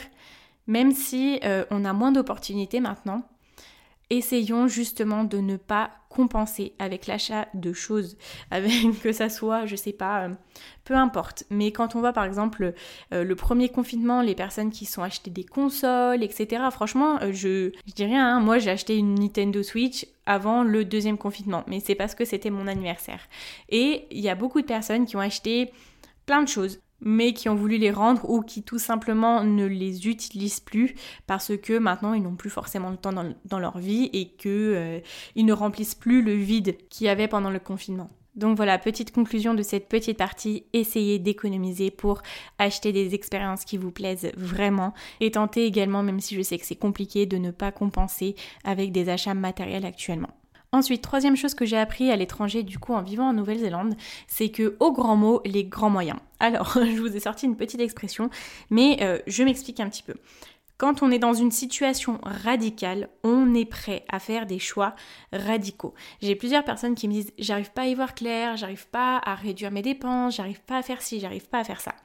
même 0.67 0.91
si 0.91 1.41
on 1.71 1.85
a 1.85 1.91
moins 1.91 2.11
d'opportunités 2.11 2.79
maintenant, 2.79 3.27
essayons 4.09 4.67
justement 4.67 5.23
de 5.23 5.37
ne 5.39 5.57
pas 5.57 5.91
compenser 6.09 6.73
avec 6.79 7.05
l'achat 7.05 7.47
de 7.53 7.73
choses, 7.73 8.17
avec 8.51 9.01
que 9.01 9.11
ça 9.11 9.29
soit, 9.29 9.65
je 9.65 9.75
sais 9.75 9.91
pas, 9.91 10.25
euh, 10.25 10.29
peu 10.83 10.95
importe. 10.95 11.43
Mais 11.49 11.71
quand 11.71 11.95
on 11.95 11.99
voit 11.99 12.13
par 12.13 12.23
exemple 12.23 12.73
euh, 13.13 13.23
le 13.23 13.35
premier 13.35 13.69
confinement, 13.69 14.21
les 14.21 14.35
personnes 14.35 14.71
qui 14.71 14.85
sont 14.85 15.03
achetées 15.03 15.31
des 15.31 15.43
consoles, 15.43 16.23
etc. 16.23 16.63
Franchement, 16.71 17.21
euh, 17.21 17.31
je, 17.33 17.71
je 17.85 17.93
dis 17.93 18.05
rien. 18.05 18.37
Hein. 18.37 18.39
moi, 18.39 18.57
j'ai 18.57 18.71
acheté 18.71 18.97
une 18.97 19.15
Nintendo 19.15 19.61
Switch 19.61 20.07
avant 20.25 20.63
le 20.63 20.85
deuxième 20.85 21.17
confinement, 21.17 21.63
mais 21.67 21.79
c'est 21.79 21.95
parce 21.95 22.15
que 22.15 22.25
c'était 22.25 22.49
mon 22.49 22.67
anniversaire. 22.67 23.21
Et 23.69 24.07
il 24.11 24.19
y 24.21 24.29
a 24.29 24.35
beaucoup 24.35 24.61
de 24.61 24.67
personnes 24.67 25.05
qui 25.05 25.15
ont 25.15 25.21
acheté 25.21 25.71
plein 26.25 26.41
de 26.41 26.47
choses 26.47 26.79
mais 27.01 27.33
qui 27.33 27.49
ont 27.49 27.55
voulu 27.55 27.77
les 27.77 27.91
rendre 27.91 28.29
ou 28.29 28.41
qui 28.41 28.63
tout 28.63 28.79
simplement 28.79 29.43
ne 29.43 29.65
les 29.65 30.07
utilisent 30.07 30.59
plus 30.59 30.95
parce 31.25 31.55
que 31.57 31.77
maintenant 31.77 32.13
ils 32.13 32.23
n'ont 32.23 32.35
plus 32.35 32.49
forcément 32.49 32.89
le 32.89 32.97
temps 32.97 33.13
dans, 33.13 33.59
leur 33.59 33.77
vie 33.77 34.09
et 34.13 34.29
qu'ils 34.29 34.51
euh, 34.51 34.99
ne 35.35 35.53
remplissent 35.53 35.95
plus 35.95 36.21
le 36.21 36.33
vide 36.33 36.77
qu'il 36.89 37.07
y 37.07 37.09
avait 37.09 37.27
pendant 37.27 37.49
le 37.49 37.59
confinement. 37.59 38.09
Donc 38.37 38.55
voilà, 38.55 38.77
petite 38.77 39.11
conclusion 39.11 39.55
de 39.55 39.63
cette 39.63 39.89
petite 39.89 40.17
partie, 40.17 40.63
essayez 40.71 41.17
d'économiser 41.17 41.89
pour 41.89 42.21
acheter 42.59 42.91
des 42.93 43.15
expériences 43.15 43.65
qui 43.65 43.77
vous 43.77 43.91
plaisent 43.91 44.31
vraiment 44.37 44.93
et 45.19 45.31
tentez 45.31 45.65
également, 45.65 46.03
même 46.03 46.19
si 46.19 46.35
je 46.35 46.43
sais 46.43 46.59
que 46.59 46.65
c'est 46.65 46.75
compliqué, 46.75 47.25
de 47.25 47.37
ne 47.37 47.49
pas 47.49 47.71
compenser 47.71 48.35
avec 48.63 48.91
des 48.91 49.09
achats 49.09 49.33
matériels 49.33 49.85
actuellement. 49.85 50.29
Ensuite, 50.73 51.01
troisième 51.01 51.37
chose 51.37 51.53
que 51.53 51.65
j'ai 51.65 51.77
appris 51.77 52.11
à 52.11 52.15
l'étranger, 52.15 52.63
du 52.63 52.77
coup 52.77 52.93
en 52.93 53.01
vivant 53.01 53.29
en 53.29 53.33
Nouvelle-Zélande, 53.33 53.95
c'est 54.27 54.49
que 54.49 54.75
au 54.79 54.91
grand 54.91 55.15
mot, 55.15 55.41
les 55.45 55.63
grands 55.63 55.89
moyens. 55.89 56.19
Alors, 56.39 56.73
je 56.73 56.99
vous 56.99 57.15
ai 57.15 57.19
sorti 57.19 57.45
une 57.45 57.55
petite 57.55 57.81
expression, 57.81 58.29
mais 58.69 58.97
euh, 59.01 59.19
je 59.27 59.43
m'explique 59.43 59.79
un 59.79 59.89
petit 59.89 60.03
peu. 60.03 60.13
Quand 60.77 61.01
on 61.01 61.09
est 61.09 61.17
dans 61.17 61.33
une 61.33 61.49
situation 61.49 62.19
radicale, 62.21 63.09
on 63.23 63.55
est 63.55 63.65
prêt 63.65 64.05
à 64.09 64.19
faire 64.19 64.45
des 64.45 64.59
choix 64.59 64.93
radicaux. 65.33 65.95
J'ai 66.21 66.35
plusieurs 66.35 66.63
personnes 66.63 66.93
qui 66.93 67.07
me 67.07 67.13
disent 67.13 67.33
j'arrive 67.39 67.71
pas 67.71 67.81
à 67.81 67.87
y 67.87 67.95
voir 67.95 68.13
clair, 68.13 68.57
j'arrive 68.57 68.87
pas 68.87 69.19
à 69.25 69.33
réduire 69.33 69.71
mes 69.71 69.81
dépenses, 69.81 70.35
j'arrive 70.35 70.61
pas 70.61 70.77
à 70.77 70.83
faire 70.83 71.01
ci, 71.01 71.19
j'arrive 71.19 71.49
pas 71.49 71.59
à 71.59 71.63
faire 71.63 71.81
ça. 71.81 71.95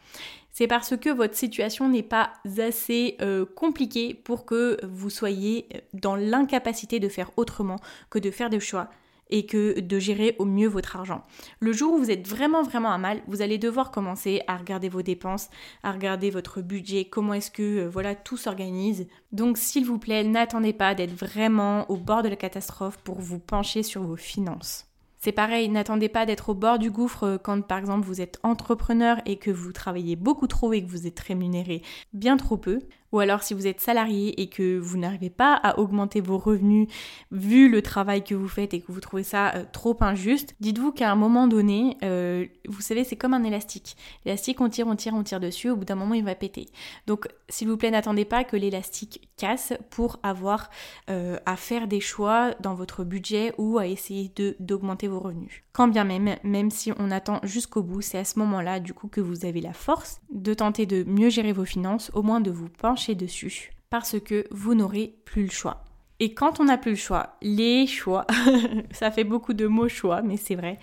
C'est 0.63 0.69
parce 0.69 0.97
que 0.97 1.11
votre 1.11 1.35
situation 1.35 1.89
n'est 1.89 2.05
pas 2.05 2.35
assez 2.57 3.17
euh, 3.21 3.45
compliquée 3.45 4.15
pour 4.15 4.45
que 4.47 4.79
vous 4.87 5.11
soyez 5.11 5.67
dans 5.93 6.15
l'incapacité 6.15 7.01
de 7.01 7.09
faire 7.09 7.33
autrement 7.37 7.81
que 8.11 8.21
de 8.21 8.31
faire 8.31 8.49
des 8.49 8.61
choix 8.61 8.89
et 9.29 9.45
que 9.45 9.81
de 9.81 9.99
gérer 9.99 10.37
au 10.39 10.45
mieux 10.45 10.69
votre 10.69 10.95
argent. 10.95 11.25
Le 11.59 11.73
jour 11.73 11.95
où 11.95 11.99
vous 11.99 12.13
êtes 12.13 12.29
vraiment 12.29 12.63
vraiment 12.63 12.93
à 12.93 12.99
mal, 12.99 13.23
vous 13.27 13.43
allez 13.43 13.59
devoir 13.59 13.91
commencer 13.91 14.43
à 14.47 14.57
regarder 14.57 14.89
vos 14.89 15.03
dépenses, 15.03 15.49
à 15.83 15.91
regarder 15.91 16.31
votre 16.31 16.61
budget, 16.61 17.07
comment 17.07 17.35
est-ce 17.35 17.51
que 17.51 17.81
euh, 17.81 17.89
voilà 17.89 18.15
tout 18.15 18.37
s'organise. 18.37 19.09
Donc 19.33 19.59
s'il 19.59 19.85
vous 19.85 19.99
plaît, 19.99 20.23
n'attendez 20.23 20.73
pas 20.73 20.95
d'être 20.95 21.19
vraiment 21.19 21.91
au 21.91 21.97
bord 21.97 22.23
de 22.23 22.29
la 22.29 22.37
catastrophe 22.37 22.99
pour 22.99 23.21
vous 23.21 23.41
pencher 23.41 23.83
sur 23.83 24.05
vos 24.05 24.15
finances. 24.15 24.92
C'est 25.25 25.31
pareil, 25.31 25.69
n'attendez 25.69 26.09
pas 26.09 26.27
d'être 26.27 26.49
au 26.49 26.55
bord 26.55 26.81
du 26.81 26.91
gouffre 26.91 27.23
euh, 27.23 27.39
quand 27.39 27.63
par 27.63 27.79
exemple 27.79 28.05
vous 28.05 28.21
êtes 28.21 28.41
entrepreneur 28.43 29.19
et 29.25 29.37
que 29.37 29.53
vous 29.53 29.71
travaillez 29.71 30.17
beaucoup 30.17 30.49
trop 30.49 30.73
et 30.73 30.83
que 30.83 30.91
vous 30.91 31.07
êtes 31.07 31.21
rémunéré 31.21 31.83
bien 32.13 32.37
trop 32.37 32.57
peu. 32.57 32.81
Ou 33.13 33.21
alors 33.21 33.43
si 33.43 33.55
vous 33.55 33.67
êtes 33.67 33.81
salarié 33.81 34.41
et 34.41 34.49
que 34.49 34.79
vous 34.79 34.99
n'arrivez 34.99 35.31
pas 35.31 35.55
à 35.55 35.79
augmenter 35.79 36.21
vos 36.21 36.39
revenus 36.39 36.89
vu 37.31 37.69
le 37.69 37.83
travail 37.83 38.25
que 38.25 38.35
vous 38.35 38.49
faites 38.49 38.75
et 38.75 38.81
que 38.81 38.91
vous 38.91 39.01
trouvez 39.01 39.23
ça 39.23 39.55
euh, 39.55 39.65
trop 39.71 39.97
injuste, 40.01 40.57
dites-vous 40.61 40.93
qu'à 40.93 41.11
un 41.11 41.15
moment 41.15 41.47
donné, 41.47 41.99
euh, 42.03 42.47
vous 42.69 42.81
savez, 42.81 43.05
c'est 43.05 43.17
comme 43.17 43.35
un 43.35 43.45
élastique. 43.45 43.97
L'élastique, 44.25 44.61
on 44.61 44.69
tire, 44.69 44.87
on 44.87 44.97
tire, 44.97 45.15
on 45.15 45.23
tire 45.23 45.41
dessus, 45.41 45.71
au 45.71 45.77
bout 45.77 45.85
d'un 45.85 45.95
moment, 45.95 46.15
il 46.15 46.25
va 46.25 46.35
péter. 46.35 46.67
Donc, 47.07 47.29
s'il 47.49 47.69
vous 47.69 47.77
plaît, 47.77 47.91
n'attendez 47.91 48.25
pas 48.25 48.45
que 48.45 48.57
l'élastique 48.57 49.29
casse 49.37 49.75
pour 49.91 50.19
avoir 50.23 50.71
euh, 51.11 51.39
à 51.45 51.57
faire 51.57 51.89
des 51.89 52.01
choix 52.01 52.55
dans 52.61 52.75
votre 52.75 53.05
budget 53.05 53.53
ou 53.59 53.79
à 53.79 53.87
essayer 53.87 54.33
d'augmenter 54.59 55.09
vos 55.09 55.21
revenus. 55.21 55.63
Quand 55.73 55.89
bien 55.89 56.05
même, 56.05 56.37
même 56.45 56.71
si 56.71 56.93
on 56.99 57.11
attend 57.11 57.41
jusqu'au 57.43 57.83
bout, 57.83 58.03
c'est 58.03 58.19
à 58.19 58.25
ce 58.25 58.39
moment-là, 58.39 58.81
du 58.81 58.95
coup, 58.95 59.09
que 59.09 59.21
vous 59.21 59.45
avez 59.45 59.61
la 59.61 59.73
force 59.73 60.21
de 60.31 60.55
tenter 60.55 60.87
de 60.87 61.05
mieux 61.05 61.31
gérer 61.31 61.53
vos 61.53 61.65
finances, 61.65 62.11
au 62.15 62.23
moins 62.23 62.41
de 62.41 62.51
vous 62.51 62.69
pencher 62.69 63.02
dessus 63.11 63.73
parce 63.91 64.19
que 64.19 64.47
vous 64.51 64.75
n'aurez 64.75 65.15
plus 65.25 65.45
le 65.45 65.51
choix. 65.51 65.85
Et 66.19 66.35
quand 66.35 66.61
on 66.61 66.65
n'a 66.65 66.79
plus 66.79 66.93
le 66.93 66.97
choix, 66.97 67.37
les 67.43 67.87
choix, 67.87 68.27
ça 68.91 69.11
fait 69.11 69.25
beaucoup 69.25 69.55
de 69.55 69.67
mots 69.67 69.89
choix, 69.89 70.23
mais 70.23 70.37
c'est 70.37 70.55
vrai, 70.55 70.79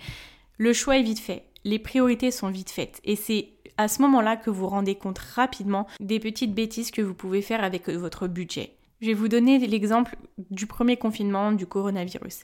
le 0.58 0.72
choix 0.72 0.98
est 0.98 1.02
vite 1.02 1.18
fait, 1.18 1.44
les 1.64 1.78
priorités 1.78 2.30
sont 2.30 2.50
vite 2.50 2.70
faites. 2.70 3.00
Et 3.04 3.16
c'est 3.16 3.48
à 3.76 3.88
ce 3.88 4.02
moment-là 4.02 4.36
que 4.36 4.50
vous 4.50 4.68
rendez 4.68 4.94
compte 4.94 5.18
rapidement 5.18 5.86
des 5.98 6.20
petites 6.20 6.54
bêtises 6.54 6.90
que 6.90 7.02
vous 7.02 7.14
pouvez 7.14 7.42
faire 7.42 7.64
avec 7.64 7.88
votre 7.88 8.28
budget. 8.28 8.74
Je 9.00 9.06
vais 9.06 9.14
vous 9.14 9.28
donner 9.28 9.58
l'exemple 9.58 10.16
du 10.50 10.66
premier 10.66 10.96
confinement 10.98 11.52
du 11.52 11.66
coronavirus. 11.66 12.40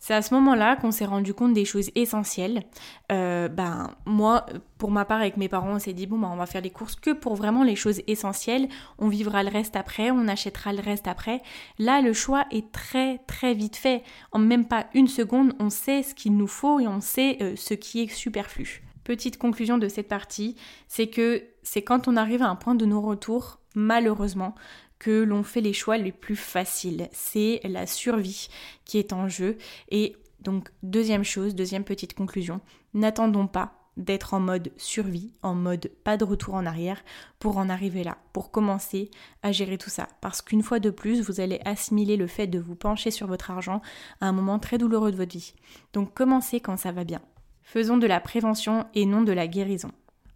C'est 0.00 0.14
à 0.14 0.22
ce 0.22 0.32
moment-là 0.34 0.76
qu'on 0.76 0.90
s'est 0.90 1.04
rendu 1.04 1.34
compte 1.34 1.52
des 1.52 1.66
choses 1.66 1.90
essentielles. 1.94 2.64
Euh, 3.12 3.48
ben 3.48 3.90
moi, 4.06 4.46
pour 4.78 4.90
ma 4.90 5.04
part, 5.04 5.20
avec 5.20 5.36
mes 5.36 5.48
parents, 5.48 5.74
on 5.74 5.78
s'est 5.78 5.92
dit 5.92 6.06
bon 6.06 6.18
ben 6.18 6.30
on 6.32 6.36
va 6.36 6.46
faire 6.46 6.62
les 6.62 6.70
courses 6.70 6.96
que 6.96 7.10
pour 7.10 7.34
vraiment 7.34 7.62
les 7.62 7.76
choses 7.76 8.00
essentielles. 8.06 8.68
On 8.98 9.08
vivra 9.08 9.42
le 9.42 9.50
reste 9.50 9.76
après, 9.76 10.10
on 10.10 10.26
achètera 10.26 10.72
le 10.72 10.80
reste 10.80 11.06
après. 11.06 11.42
Là, 11.78 12.00
le 12.00 12.14
choix 12.14 12.46
est 12.50 12.72
très 12.72 13.18
très 13.26 13.52
vite 13.52 13.76
fait. 13.76 14.02
En 14.32 14.38
même 14.38 14.66
pas 14.66 14.86
une 14.94 15.06
seconde, 15.06 15.52
on 15.60 15.68
sait 15.68 16.02
ce 16.02 16.14
qu'il 16.14 16.34
nous 16.34 16.46
faut 16.46 16.80
et 16.80 16.88
on 16.88 17.02
sait 17.02 17.36
euh, 17.42 17.54
ce 17.56 17.74
qui 17.74 18.00
est 18.00 18.08
superflu. 18.08 18.82
Petite 19.04 19.36
conclusion 19.36 19.76
de 19.76 19.88
cette 19.88 20.08
partie, 20.08 20.56
c'est 20.88 21.08
que 21.08 21.44
c'est 21.62 21.82
quand 21.82 22.08
on 22.08 22.16
arrive 22.16 22.42
à 22.42 22.48
un 22.48 22.56
point 22.56 22.74
de 22.74 22.86
non-retour, 22.86 23.60
malheureusement, 23.74 24.54
que 25.00 25.24
l'on 25.24 25.42
fait 25.42 25.60
les 25.60 25.72
choix 25.72 25.96
les 25.96 26.12
plus 26.12 26.36
faciles. 26.36 27.08
C'est 27.10 27.60
la 27.64 27.88
survie 27.88 28.48
qui 28.84 28.98
est 28.98 29.12
en 29.12 29.26
jeu. 29.26 29.58
Et 29.88 30.14
donc, 30.40 30.70
deuxième 30.84 31.24
chose, 31.24 31.56
deuxième 31.56 31.84
petite 31.84 32.14
conclusion, 32.14 32.60
n'attendons 32.94 33.48
pas 33.48 33.72
d'être 33.96 34.34
en 34.34 34.40
mode 34.40 34.70
survie, 34.76 35.32
en 35.42 35.54
mode 35.54 35.90
pas 36.04 36.16
de 36.16 36.24
retour 36.24 36.54
en 36.54 36.64
arrière 36.64 37.02
pour 37.38 37.58
en 37.58 37.68
arriver 37.68 38.04
là, 38.04 38.18
pour 38.32 38.50
commencer 38.50 39.10
à 39.42 39.52
gérer 39.52 39.78
tout 39.78 39.90
ça. 39.90 40.08
Parce 40.20 40.42
qu'une 40.42 40.62
fois 40.62 40.78
de 40.78 40.90
plus, 40.90 41.20
vous 41.22 41.40
allez 41.40 41.60
assimiler 41.64 42.16
le 42.16 42.26
fait 42.26 42.46
de 42.46 42.58
vous 42.58 42.76
pencher 42.76 43.10
sur 43.10 43.26
votre 43.26 43.50
argent 43.50 43.82
à 44.20 44.26
un 44.26 44.32
moment 44.32 44.58
très 44.58 44.78
douloureux 44.78 45.10
de 45.10 45.16
votre 45.16 45.32
vie. 45.32 45.54
Donc 45.92 46.14
commencez 46.14 46.60
quand 46.60 46.76
ça 46.76 46.92
va 46.92 47.04
bien. 47.04 47.20
Faisons 47.62 47.98
de 47.98 48.06
la 48.06 48.20
prévention 48.20 48.86
et 48.94 49.06
non 49.06 49.22
de 49.22 49.32
la 49.32 49.46
guérison. 49.46 49.90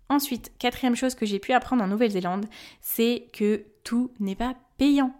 Ensuite, 0.08 0.52
quatrième 0.58 0.96
chose 0.96 1.14
que 1.14 1.26
j'ai 1.26 1.38
pu 1.38 1.52
apprendre 1.52 1.82
en 1.82 1.88
Nouvelle-Zélande, 1.88 2.46
c'est 2.80 3.28
que 3.32 3.64
tout 3.84 4.10
n'est 4.20 4.36
pas 4.36 4.54
payant. 4.78 5.14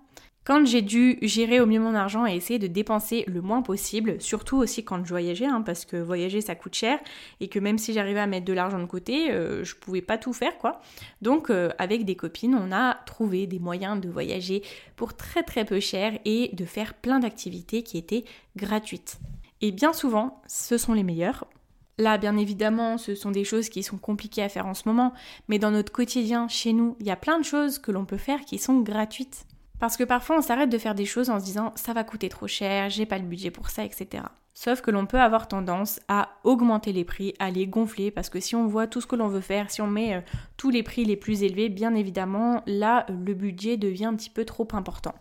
Quand 0.45 0.67
j'ai 0.67 0.83
dû 0.83 1.17
gérer 1.23 1.59
au 1.59 1.65
mieux 1.65 1.81
mon 1.81 1.95
argent 1.95 2.27
et 2.27 2.37
essayer 2.37 2.59
de 2.59 2.67
dépenser 2.67 3.25
le 3.27 3.41
moins 3.41 3.63
possible, 3.63 4.21
surtout 4.21 4.59
aussi 4.59 4.85
quand 4.85 5.03
je 5.03 5.09
voyageais, 5.09 5.47
hein, 5.47 5.63
parce 5.63 5.87
que 5.87 5.97
voyager 5.97 6.43
ça 6.43 6.55
coûte 6.55 6.75
cher 6.75 6.99
et 7.41 7.49
que 7.49 7.59
même 7.59 7.79
si 7.79 7.95
j'arrivais 7.95 8.21
à 8.21 8.27
mettre 8.27 8.45
de 8.45 8.53
l'argent 8.53 8.79
de 8.79 8.85
côté, 8.85 9.33
euh, 9.33 9.65
je 9.65 9.75
pouvais 9.75 10.03
pas 10.03 10.19
tout 10.19 10.35
faire 10.35 10.59
quoi. 10.59 10.83
Donc 11.23 11.49
euh, 11.49 11.71
avec 11.79 12.05
des 12.05 12.15
copines, 12.15 12.55
on 12.55 12.73
a 12.73 12.95
trouvé 13.07 13.47
des 13.47 13.59
moyens 13.59 13.99
de 13.99 14.11
voyager 14.11 14.63
pour 14.97 15.17
très 15.17 15.45
très 15.45 15.65
peu 15.65 15.81
cher 15.81 16.19
et 16.27 16.51
de 16.53 16.67
faire 16.67 16.93
plein 16.93 17.21
d'activités 17.21 17.83
qui 17.83 17.97
étaient 17.97 18.27
gratuites. 18.55 19.19
Et 19.63 19.73
bien 19.73 19.95
souvent, 19.95 20.43
ce 20.47 20.77
sont 20.77 20.93
les 20.93 21.05
meilleurs. 21.05 21.47
Là, 21.99 22.19
bien 22.19 22.37
évidemment, 22.37 22.99
ce 22.99 23.15
sont 23.15 23.31
des 23.31 23.45
choses 23.45 23.69
qui 23.69 23.83
sont 23.83 23.99
compliquées 23.99 24.43
à 24.43 24.49
faire 24.49 24.67
en 24.67 24.75
ce 24.75 24.89
moment, 24.89 25.13
mais 25.49 25.61
dans 25.61 25.71
notre 25.71 25.93
quotidien, 25.93 26.49
chez 26.49 26.73
nous, 26.73 26.97
il 26.99 27.07
y 27.07 27.11
a 27.11 27.17
plein 27.17 27.39
de 27.39 27.45
choses 27.45 27.79
que 27.79 27.93
l'on 27.93 28.05
peut 28.05 28.17
faire 28.17 28.41
qui 28.45 28.59
sont 28.59 28.81
gratuites. 28.81 29.47
Parce 29.79 29.97
que 29.97 30.05
parfois, 30.05 30.39
on 30.39 30.43
s'arrête 30.43 30.71
de 30.71 30.79
faire 30.79 30.95
des 30.95 31.05
choses 31.05 31.31
en 31.31 31.39
se 31.39 31.45
disant 31.45 31.73
ça 31.77 31.93
va 31.93 32.05
coûter 32.05 32.29
trop 32.29 32.47
cher, 32.49 32.91
j'ai 32.91 33.07
pas 33.07 33.19
le 33.19 33.25
budget 33.25 33.51
pour 33.51 33.71
ça, 33.71 33.85
etc. 33.85 34.25
Sauf 34.55 34.81
que 34.81 34.93
l'on 34.93 35.07
peut 35.07 35.21
avoir 35.21 35.49
tendance 35.49 36.01
à 36.07 36.31
augmenter 36.45 36.93
les 36.93 37.05
prix, 37.05 37.35
à 37.41 37.51
les 37.51 37.67
gonfler, 37.67 38.13
parce 38.13 38.31
que 38.31 38.39
si 38.39 38.55
on 38.55 38.69
voit 38.69 38.87
tout 38.87 39.01
ce 39.01 39.07
que 39.07 39.17
l'on 39.17 39.27
veut 39.27 39.41
faire, 39.41 39.71
si 39.71 39.83
on 39.83 39.89
met 39.89 40.15
euh, 40.15 40.21
tous 40.57 40.71
les 40.71 40.85
prix 40.85 41.05
les 41.05 41.17
plus 41.17 41.43
élevés, 41.43 41.69
bien 41.69 41.95
évidemment, 41.95 42.63
là, 42.67 43.05
le 43.09 43.35
budget 43.35 43.77
devient 43.77 44.07
un 44.07 44.15
petit 44.15 44.31
peu 44.31 44.45
trop 44.45 44.69
important. 44.73 45.15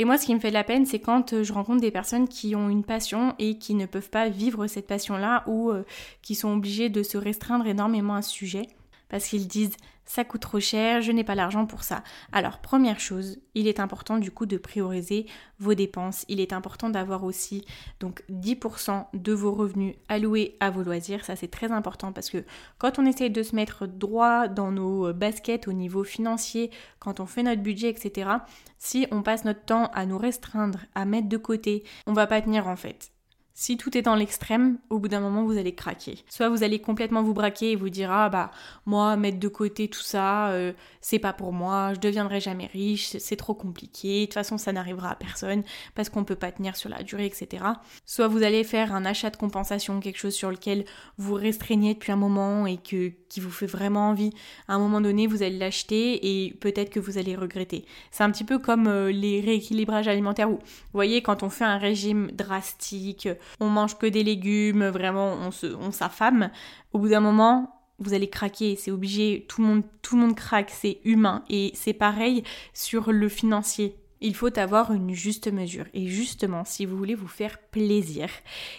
Et 0.00 0.06
moi, 0.06 0.16
ce 0.16 0.24
qui 0.24 0.34
me 0.34 0.40
fait 0.40 0.48
de 0.48 0.54
la 0.54 0.64
peine, 0.64 0.86
c'est 0.86 0.98
quand 0.98 1.34
euh, 1.34 1.44
je 1.44 1.52
rencontre 1.52 1.82
des 1.82 1.90
personnes 1.90 2.26
qui 2.26 2.56
ont 2.56 2.70
une 2.70 2.84
passion 2.84 3.34
et 3.38 3.58
qui 3.58 3.74
ne 3.74 3.84
peuvent 3.84 4.08
pas 4.08 4.30
vivre 4.30 4.66
cette 4.66 4.86
passion-là 4.86 5.44
ou 5.46 5.70
euh, 5.70 5.84
qui 6.22 6.34
sont 6.34 6.54
obligées 6.54 6.88
de 6.88 7.02
se 7.02 7.18
restreindre 7.18 7.66
énormément 7.66 8.14
à 8.14 8.22
ce 8.22 8.30
sujet 8.30 8.62
parce 9.10 9.26
qu'ils 9.26 9.48
disent 9.48 9.76
ça 10.10 10.24
coûte 10.24 10.40
trop 10.40 10.58
cher, 10.58 11.02
je 11.02 11.12
n'ai 11.12 11.22
pas 11.22 11.36
l'argent 11.36 11.66
pour 11.66 11.84
ça. 11.84 12.02
Alors, 12.32 12.58
première 12.58 12.98
chose, 12.98 13.38
il 13.54 13.68
est 13.68 13.78
important 13.78 14.18
du 14.18 14.32
coup 14.32 14.44
de 14.44 14.56
prioriser 14.56 15.26
vos 15.60 15.74
dépenses. 15.74 16.24
Il 16.28 16.40
est 16.40 16.52
important 16.52 16.90
d'avoir 16.90 17.22
aussi 17.22 17.64
donc 18.00 18.24
10% 18.28 19.06
de 19.14 19.32
vos 19.32 19.52
revenus 19.52 19.94
alloués 20.08 20.56
à 20.58 20.70
vos 20.70 20.82
loisirs. 20.82 21.24
Ça, 21.24 21.36
c'est 21.36 21.46
très 21.46 21.70
important 21.70 22.10
parce 22.10 22.28
que 22.28 22.44
quand 22.78 22.98
on 22.98 23.06
essaye 23.06 23.30
de 23.30 23.42
se 23.44 23.54
mettre 23.54 23.86
droit 23.86 24.48
dans 24.48 24.72
nos 24.72 25.12
baskets 25.12 25.68
au 25.68 25.72
niveau 25.72 26.02
financier, 26.02 26.72
quand 26.98 27.20
on 27.20 27.26
fait 27.26 27.44
notre 27.44 27.62
budget, 27.62 27.90
etc., 27.90 28.30
si 28.78 29.06
on 29.12 29.22
passe 29.22 29.44
notre 29.44 29.64
temps 29.64 29.92
à 29.94 30.06
nous 30.06 30.18
restreindre, 30.18 30.80
à 30.96 31.04
mettre 31.04 31.28
de 31.28 31.36
côté, 31.36 31.84
on 32.08 32.14
va 32.14 32.26
pas 32.26 32.42
tenir 32.42 32.66
en 32.66 32.74
fait. 32.76 33.12
Si 33.60 33.76
tout 33.76 33.94
est 33.94 34.00
dans 34.00 34.14
l'extrême, 34.14 34.78
au 34.88 34.98
bout 34.98 35.08
d'un 35.08 35.20
moment, 35.20 35.44
vous 35.44 35.58
allez 35.58 35.74
craquer. 35.74 36.24
Soit 36.30 36.48
vous 36.48 36.62
allez 36.62 36.80
complètement 36.80 37.22
vous 37.22 37.34
braquer 37.34 37.72
et 37.72 37.76
vous 37.76 37.90
dire 37.90 38.10
ah 38.10 38.30
bah 38.30 38.52
moi 38.86 39.18
mettre 39.18 39.38
de 39.38 39.48
côté 39.48 39.88
tout 39.88 40.00
ça, 40.00 40.48
euh, 40.52 40.72
c'est 41.02 41.18
pas 41.18 41.34
pour 41.34 41.52
moi, 41.52 41.92
je 41.92 42.00
deviendrai 42.00 42.40
jamais 42.40 42.64
riche, 42.64 43.18
c'est 43.18 43.36
trop 43.36 43.52
compliqué. 43.52 44.20
De 44.20 44.24
toute 44.24 44.32
façon, 44.32 44.56
ça 44.56 44.72
n'arrivera 44.72 45.10
à 45.10 45.14
personne 45.14 45.62
parce 45.94 46.08
qu'on 46.08 46.24
peut 46.24 46.36
pas 46.36 46.52
tenir 46.52 46.74
sur 46.74 46.88
la 46.88 47.02
durée, 47.02 47.26
etc. 47.26 47.62
Soit 48.06 48.28
vous 48.28 48.42
allez 48.44 48.64
faire 48.64 48.94
un 48.94 49.04
achat 49.04 49.28
de 49.28 49.36
compensation, 49.36 50.00
quelque 50.00 50.16
chose 50.16 50.34
sur 50.34 50.50
lequel 50.50 50.86
vous 51.18 51.34
restreignez 51.34 51.92
depuis 51.92 52.12
un 52.12 52.16
moment 52.16 52.66
et 52.66 52.78
que 52.78 53.12
qui 53.30 53.40
vous 53.40 53.50
fait 53.50 53.66
vraiment 53.66 54.10
envie. 54.10 54.30
À 54.68 54.74
un 54.74 54.78
moment 54.78 55.00
donné, 55.00 55.26
vous 55.26 55.42
allez 55.42 55.56
l'acheter 55.56 56.44
et 56.44 56.52
peut-être 56.54 56.90
que 56.90 57.00
vous 57.00 57.16
allez 57.16 57.34
regretter. 57.34 57.86
C'est 58.10 58.24
un 58.24 58.30
petit 58.30 58.44
peu 58.44 58.58
comme 58.58 58.86
euh, 58.86 59.10
les 59.10 59.40
rééquilibrages 59.40 60.08
alimentaires 60.08 60.50
où, 60.50 60.56
vous 60.56 60.92
voyez, 60.92 61.22
quand 61.22 61.42
on 61.42 61.48
fait 61.48 61.64
un 61.64 61.78
régime 61.78 62.30
drastique 62.32 63.28
on 63.60 63.68
mange 63.68 63.96
que 63.96 64.06
des 64.06 64.24
légumes, 64.24 64.86
vraiment 64.88 65.32
on 65.34 65.50
se, 65.50 65.66
s'affame. 65.92 66.50
Au 66.92 66.98
bout 66.98 67.08
d'un 67.08 67.20
moment, 67.20 67.80
vous 67.98 68.14
allez 68.14 68.28
craquer, 68.28 68.76
c'est 68.76 68.90
obligé, 68.90 69.46
tout 69.48 69.62
le 69.62 69.68
monde, 69.68 69.82
tout 70.02 70.16
le 70.16 70.22
monde 70.22 70.34
craque, 70.34 70.70
c'est 70.70 71.00
humain. 71.04 71.44
Et 71.48 71.70
c'est 71.74 71.92
pareil 71.92 72.42
sur 72.74 73.12
le 73.12 73.28
financier. 73.28 73.96
Il 74.20 74.34
faut 74.34 74.58
avoir 74.58 74.92
une 74.92 75.14
juste 75.14 75.50
mesure. 75.50 75.86
Et 75.94 76.06
justement, 76.08 76.64
si 76.64 76.84
vous 76.84 76.96
voulez 76.96 77.14
vous 77.14 77.28
faire 77.28 77.58
plaisir, 77.58 78.28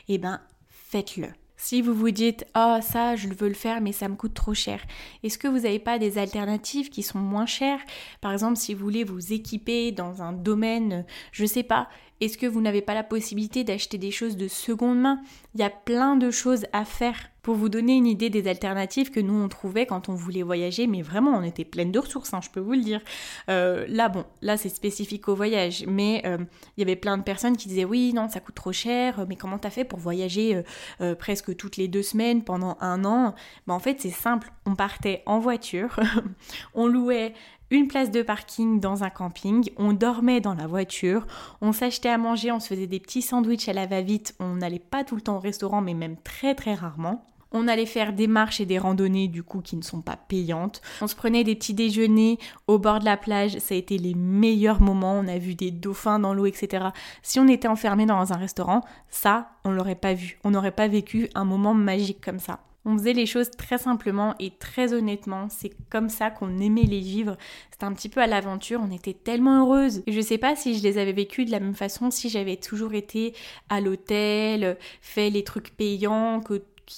eh 0.08 0.18
ben, 0.18 0.42
faites-le. 0.68 1.28
Si 1.64 1.84
vous 1.84 1.94
vous 1.94 2.10
dites 2.10 2.44
oh 2.56 2.80
ça 2.82 3.16
je 3.16 3.28
veux 3.28 3.48
le 3.48 3.54
faire 3.54 3.82
mais 3.82 3.92
ça 3.92 4.10
me 4.10 4.16
coûte 4.16 4.34
trop 4.34 4.56
cher, 4.56 4.82
est-ce 5.22 5.38
que 5.38 5.48
vous 5.48 5.60
n'avez 5.60 5.78
pas 5.78 6.00
des 6.00 6.18
alternatives 6.18 6.90
qui 6.90 7.04
sont 7.04 7.20
moins 7.20 7.46
chères? 7.46 7.80
Par 8.20 8.34
exemple 8.34 8.58
si 8.58 8.74
vous 8.74 8.84
voulez 8.84 9.04
vous 9.04 9.32
équiper 9.32 9.92
dans 9.92 10.24
un 10.24 10.34
domaine, 10.34 11.06
je 11.32 11.46
sais 11.46 11.62
pas, 11.62 11.88
Est-ce 12.22 12.38
que 12.38 12.46
vous 12.46 12.62
n'avez 12.62 12.84
pas 12.84 12.94
la 12.94 13.04
possibilité 13.04 13.64
d'acheter 13.64 13.98
des 13.98 14.12
choses 14.12 14.38
de 14.38 14.48
seconde 14.48 15.00
main? 15.00 15.20
Il 15.56 15.60
y 15.60 15.64
a 15.64 15.72
plein 15.72 16.16
de 16.16 16.30
choses 16.30 16.66
à 16.72 16.86
faire. 16.86 17.18
Pour 17.42 17.56
vous 17.56 17.70
donner 17.70 17.96
une 17.98 18.06
idée 18.06 18.30
des 18.30 18.48
alternatives 18.48 19.10
que 19.10 19.20
nous 19.20 19.34
on 19.34 19.48
trouvait 19.48 19.88
quand 19.88 20.10
on 20.10 20.14
voulait 20.14 20.44
voyager, 20.44 20.86
mais 20.86 21.02
vraiment 21.02 21.32
on 21.32 21.42
était 21.42 21.66
pleine 21.66 21.92
de 21.92 21.98
ressources, 21.98 22.36
hein, 22.36 22.40
je 22.44 22.52
peux 22.52 22.60
vous 22.60 22.74
le 22.74 22.82
dire. 22.82 23.02
Euh, 23.50 23.88
là 23.90 24.10
bon, 24.10 24.26
là 24.44 24.58
c'est 24.58 24.70
spécifique 24.70 25.28
au 25.28 25.34
voyage, 25.34 25.84
mais 25.88 26.22
euh, 26.28 26.38
il 26.78 26.82
y 26.82 26.84
avait 26.84 26.96
plein 26.96 27.18
de 27.18 27.24
personnes 27.24 27.58
qui 27.58 27.68
disaient 27.68 27.84
oui 27.84 28.14
non 28.14 28.30
ça 28.30 28.42
coûte 28.42 28.54
trop 28.54 28.72
cher, 28.72 29.26
mais 29.28 29.36
comment 29.36 29.58
t'as 29.58 29.72
fait 29.72 29.86
pour 29.86 29.98
voyager 29.98 30.62
euh, 31.02 31.16
presque 31.16 31.56
toutes 31.56 31.78
les 31.78 31.88
deux 31.88 32.04
semaines 32.04 32.44
pendant 32.44 32.78
un 32.80 33.04
an? 33.06 33.34
Bah, 33.66 33.74
En 33.74 33.80
fait 33.80 34.00
c'est 34.00 34.12
simple, 34.12 34.52
on 34.68 34.76
partait 34.76 35.24
en 35.26 35.40
voiture, 35.40 36.00
on 36.76 36.86
louait 36.86 37.34
une 37.72 37.88
place 37.88 38.12
de 38.12 38.22
parking 38.22 38.80
dans 38.80 39.04
un 39.04 39.10
camping, 39.10 39.70
on 39.78 39.94
dormait 39.94 40.42
dans 40.42 40.54
la 40.54 40.68
voiture, 40.68 41.26
on 41.62 41.72
s'achetait 41.72 42.10
à 42.10 42.18
manger, 42.18 42.52
on 42.52 42.60
se 42.60 42.68
faisait 42.68 42.86
des 42.86 43.00
petits 43.00 43.22
sandwichs 43.22 43.70
à 43.70 43.74
la 43.74 43.88
va-vite, 43.88 44.36
on 44.40 44.56
n'allait 44.56 44.78
pas 44.78 45.06
tout 45.06 45.16
le 45.16 45.22
temps 45.22 45.38
au 45.38 45.40
restaurant 45.40 45.82
mais 45.82 45.94
même 45.94 46.18
très 46.18 46.54
très 46.54 46.74
rarement. 46.74 47.26
On 47.54 47.68
allait 47.68 47.86
faire 47.86 48.14
des 48.14 48.28
marches 48.28 48.62
et 48.62 48.66
des 48.66 48.78
randonnées 48.78 49.28
du 49.28 49.44
coup 49.44 49.62
qui 49.62 49.76
ne 49.76 49.82
sont 49.82 50.02
pas 50.02 50.16
payantes. 50.16 50.82
On 51.02 51.08
se 51.08 51.16
prenait 51.16 51.44
des 51.44 51.56
petits 51.56 51.74
déjeuners 51.74 52.38
au 52.68 52.80
bord 52.80 53.00
de 53.00 53.06
la 53.06 53.18
plage. 53.18 53.58
Ça 53.58 53.76
a 53.76 53.78
été 53.78 53.98
les 53.98 54.16
meilleurs 54.16 54.80
moments. 54.80 55.16
On 55.20 55.28
a 55.28 55.38
vu 55.38 55.54
des 55.56 55.70
dauphins 55.70 56.20
dans 56.20 56.34
l'eau, 56.34 56.46
etc. 56.46 56.88
Si 57.22 57.42
on 57.42 57.50
était 57.50 57.68
enfermé 57.68 58.06
dans 58.06 58.32
un 58.32 58.38
restaurant, 58.38 58.82
ça, 59.10 59.50
on 59.66 59.72
l'aurait 59.72 59.96
pas 59.96 60.14
vu. 60.14 60.40
On 60.46 60.52
n'aurait 60.52 60.72
pas 60.72 60.88
vécu 60.88 61.30
un 61.36 61.44
moment 61.44 61.74
magique 61.74 62.24
comme 62.24 62.40
ça. 62.40 62.62
On 62.86 62.98
faisait 62.98 63.14
les 63.14 63.26
choses 63.26 63.52
très 63.52 63.78
simplement 63.78 64.36
et 64.40 64.52
très 64.52 64.94
honnêtement. 64.94 65.48
C'est 65.50 65.72
comme 65.90 66.10
ça 66.10 66.32
qu'on 66.32 66.58
aimait 66.60 66.84
les 66.84 67.00
vivre. 67.00 67.38
C'était 67.72 67.86
un 67.86 67.94
petit 67.94 68.10
peu 68.10 68.22
à 68.22 68.28
l'aventure. 68.28 68.82
On 68.84 68.92
était 68.92 69.14
tellement 69.14 69.62
heureuses. 69.66 70.04
Et 70.08 70.12
je 70.12 70.22
sais 70.22 70.38
pas 70.38 70.56
si 70.56 70.78
je 70.78 70.84
les 70.84 70.98
avais 70.98 71.14
vécues 71.14 71.46
de 71.46 71.52
la 71.52 71.60
même 71.60 71.76
façon 71.76 72.12
si 72.12 72.30
j'avais 72.30 72.58
toujours 72.58 72.94
été 72.94 73.36
à 73.70 73.82
l'hôtel, 73.82 74.78
fait 75.02 75.30
les 75.30 75.44
trucs 75.44 75.76
payants 75.78 76.42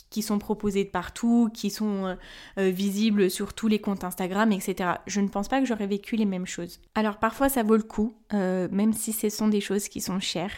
qui 0.09 0.21
sont 0.21 0.39
proposés 0.39 0.83
de 0.83 0.89
partout, 0.89 1.49
qui 1.53 1.69
sont 1.69 2.05
euh, 2.05 2.15
euh, 2.57 2.69
visibles 2.69 3.29
sur 3.29 3.53
tous 3.53 3.67
les 3.67 3.79
comptes 3.79 4.03
Instagram, 4.03 4.51
etc. 4.51 4.91
Je 5.07 5.21
ne 5.21 5.27
pense 5.27 5.47
pas 5.47 5.59
que 5.59 5.65
j'aurais 5.65 5.87
vécu 5.87 6.15
les 6.15 6.25
mêmes 6.25 6.45
choses. 6.45 6.79
Alors 6.95 7.17
parfois 7.17 7.49
ça 7.49 7.63
vaut 7.63 7.77
le 7.77 7.83
coup, 7.83 8.15
euh, 8.33 8.67
même 8.71 8.93
si 8.93 9.13
ce 9.13 9.29
sont 9.29 9.47
des 9.47 9.61
choses 9.61 9.87
qui 9.89 10.01
sont 10.01 10.19
chères, 10.19 10.53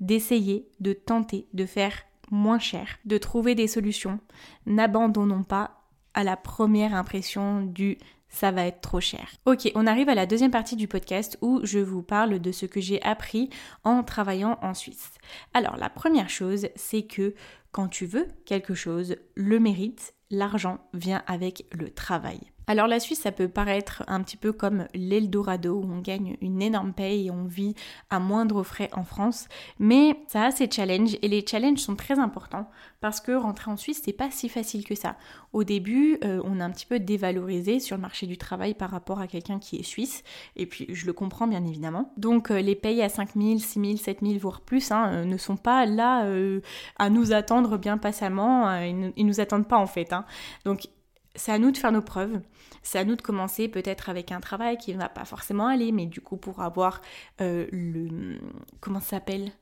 d'essayer, 0.00 0.68
de 0.80 0.92
tenter, 0.92 1.46
de 1.52 1.66
faire 1.66 1.94
moins 2.30 2.58
cher, 2.58 2.98
de 3.04 3.18
trouver 3.18 3.54
des 3.54 3.68
solutions. 3.68 4.20
N'abandonnons 4.66 5.42
pas 5.42 5.82
à 6.14 6.24
la 6.24 6.36
première 6.36 6.94
impression 6.94 7.62
du 7.62 7.98
ça 8.28 8.50
va 8.50 8.66
être 8.66 8.80
trop 8.80 9.00
cher. 9.00 9.28
Ok, 9.46 9.70
on 9.74 9.86
arrive 9.86 10.08
à 10.08 10.14
la 10.14 10.26
deuxième 10.26 10.50
partie 10.50 10.76
du 10.76 10.88
podcast 10.88 11.38
où 11.40 11.60
je 11.62 11.78
vous 11.78 12.02
parle 12.02 12.38
de 12.38 12.52
ce 12.52 12.66
que 12.66 12.80
j'ai 12.80 13.00
appris 13.02 13.50
en 13.84 14.02
travaillant 14.02 14.58
en 14.62 14.74
Suisse. 14.74 15.12
Alors 15.54 15.76
la 15.76 15.88
première 15.88 16.28
chose, 16.28 16.68
c'est 16.74 17.06
que 17.06 17.34
quand 17.72 17.88
tu 17.88 18.04
veux 18.04 18.26
quelque 18.44 18.74
chose, 18.74 19.16
le 19.34 19.60
mérite, 19.60 20.14
l'argent 20.30 20.78
vient 20.92 21.22
avec 21.26 21.66
le 21.72 21.90
travail. 21.90 22.40
Alors 22.68 22.88
la 22.88 22.98
Suisse, 22.98 23.20
ça 23.20 23.30
peut 23.30 23.46
paraître 23.46 24.02
un 24.08 24.20
petit 24.22 24.36
peu 24.36 24.52
comme 24.52 24.88
l'Eldorado 24.92 25.76
où 25.76 25.84
on 25.84 26.00
gagne 26.00 26.36
une 26.40 26.60
énorme 26.60 26.92
paye 26.92 27.28
et 27.28 27.30
on 27.30 27.44
vit 27.44 27.76
à 28.10 28.18
moindre 28.18 28.64
frais 28.64 28.90
en 28.92 29.04
France, 29.04 29.46
mais 29.78 30.18
ça 30.26 30.46
a 30.46 30.50
ses 30.50 30.68
challenges 30.68 31.16
et 31.22 31.28
les 31.28 31.46
challenges 31.46 31.78
sont 31.78 31.94
très 31.94 32.18
importants 32.18 32.68
parce 33.00 33.20
que 33.20 33.30
rentrer 33.30 33.70
en 33.70 33.76
Suisse, 33.76 34.02
c'est 34.04 34.12
pas 34.12 34.32
si 34.32 34.48
facile 34.48 34.84
que 34.84 34.96
ça. 34.96 35.14
Au 35.52 35.62
début, 35.62 36.18
euh, 36.24 36.42
on 36.44 36.58
est 36.58 36.62
un 36.62 36.70
petit 36.70 36.86
peu 36.86 36.98
dévalorisé 36.98 37.78
sur 37.78 37.94
le 37.94 38.02
marché 38.02 38.26
du 38.26 38.36
travail 38.36 38.74
par 38.74 38.90
rapport 38.90 39.20
à 39.20 39.28
quelqu'un 39.28 39.60
qui 39.60 39.76
est 39.76 39.84
suisse 39.84 40.24
et 40.56 40.66
puis 40.66 40.86
je 40.92 41.06
le 41.06 41.12
comprends 41.12 41.46
bien 41.46 41.64
évidemment. 41.64 42.12
Donc 42.16 42.50
euh, 42.50 42.60
les 42.60 42.74
payes 42.74 43.00
à 43.00 43.08
5000, 43.08 43.62
6000, 43.62 43.98
7000 43.98 44.40
voire 44.40 44.60
plus 44.60 44.90
hein, 44.90 45.12
euh, 45.12 45.24
ne 45.24 45.36
sont 45.36 45.56
pas 45.56 45.86
là 45.86 46.26
à 46.98 47.10
nous 47.10 47.32
attendre 47.32 47.78
bien 47.78 47.96
patiemment, 47.96 48.76
ils, 48.80 48.98
ne 48.98 49.22
nous 49.22 49.40
attendent 49.40 49.68
pas 49.68 49.78
en 49.78 49.86
fait. 49.86 50.12
Hein. 50.12 50.24
C'est 51.36 51.52
à 51.52 51.58
nous 51.58 51.70
de 51.70 51.78
faire 51.78 51.92
nos 51.92 52.02
preuves. 52.02 52.40
C'est 52.82 52.98
à 52.98 53.04
nous 53.04 53.16
de 53.16 53.22
commencer 53.22 53.68
peut-être 53.68 54.08
avec 54.08 54.32
un 54.32 54.40
travail 54.40 54.78
qui 54.78 54.92
ne 54.92 54.98
va 54.98 55.08
pas 55.08 55.24
forcément 55.24 55.66
aller, 55.66 55.92
mais 55.92 56.06
du 56.06 56.20
coup 56.20 56.36
pour 56.36 56.60
avoir 56.60 57.00
euh, 57.40 57.66
le... 57.72 58.38
Comment 58.80 59.00
ça 59.00 59.16
s'appelle? 59.16 59.52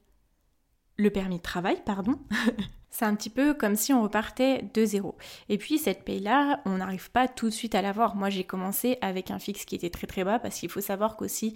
Le 0.97 1.11
permis 1.11 1.39
de 1.39 1.43
travail, 1.43 1.83
pardon. 1.85 2.19
c'est 2.91 3.05
un 3.05 3.17
petit 3.17 3.31
peu 3.31 3.55
comme 3.55 3.75
si 3.75 3.93
on 3.93 4.03
repartait 4.03 4.71
de 4.73 4.85
zéro. 4.85 5.17
Et 5.49 5.59
puis 5.59 5.79
cette 5.79 6.05
paye-là, 6.05 6.61
on 6.65 6.79
n'arrive 6.79 7.11
pas 7.11 7.27
tout 7.27 7.47
de 7.47 7.55
suite 7.55 7.75
à 7.75 7.83
l'avoir. 7.83 8.15
Moi 8.15 8.31
j'ai 8.31 8.45
commencé 8.45 8.99
avec 9.01 9.33
un 9.33 9.41
fixe 9.41 9.65
qui 9.65 9.75
était 9.75 9.91
très 9.91 10.07
très 10.07 10.23
bas 10.23 10.39
parce 10.39 10.61
qu'il 10.61 10.71
faut 10.71 10.81
savoir 10.81 11.17
qu'aussi 11.17 11.55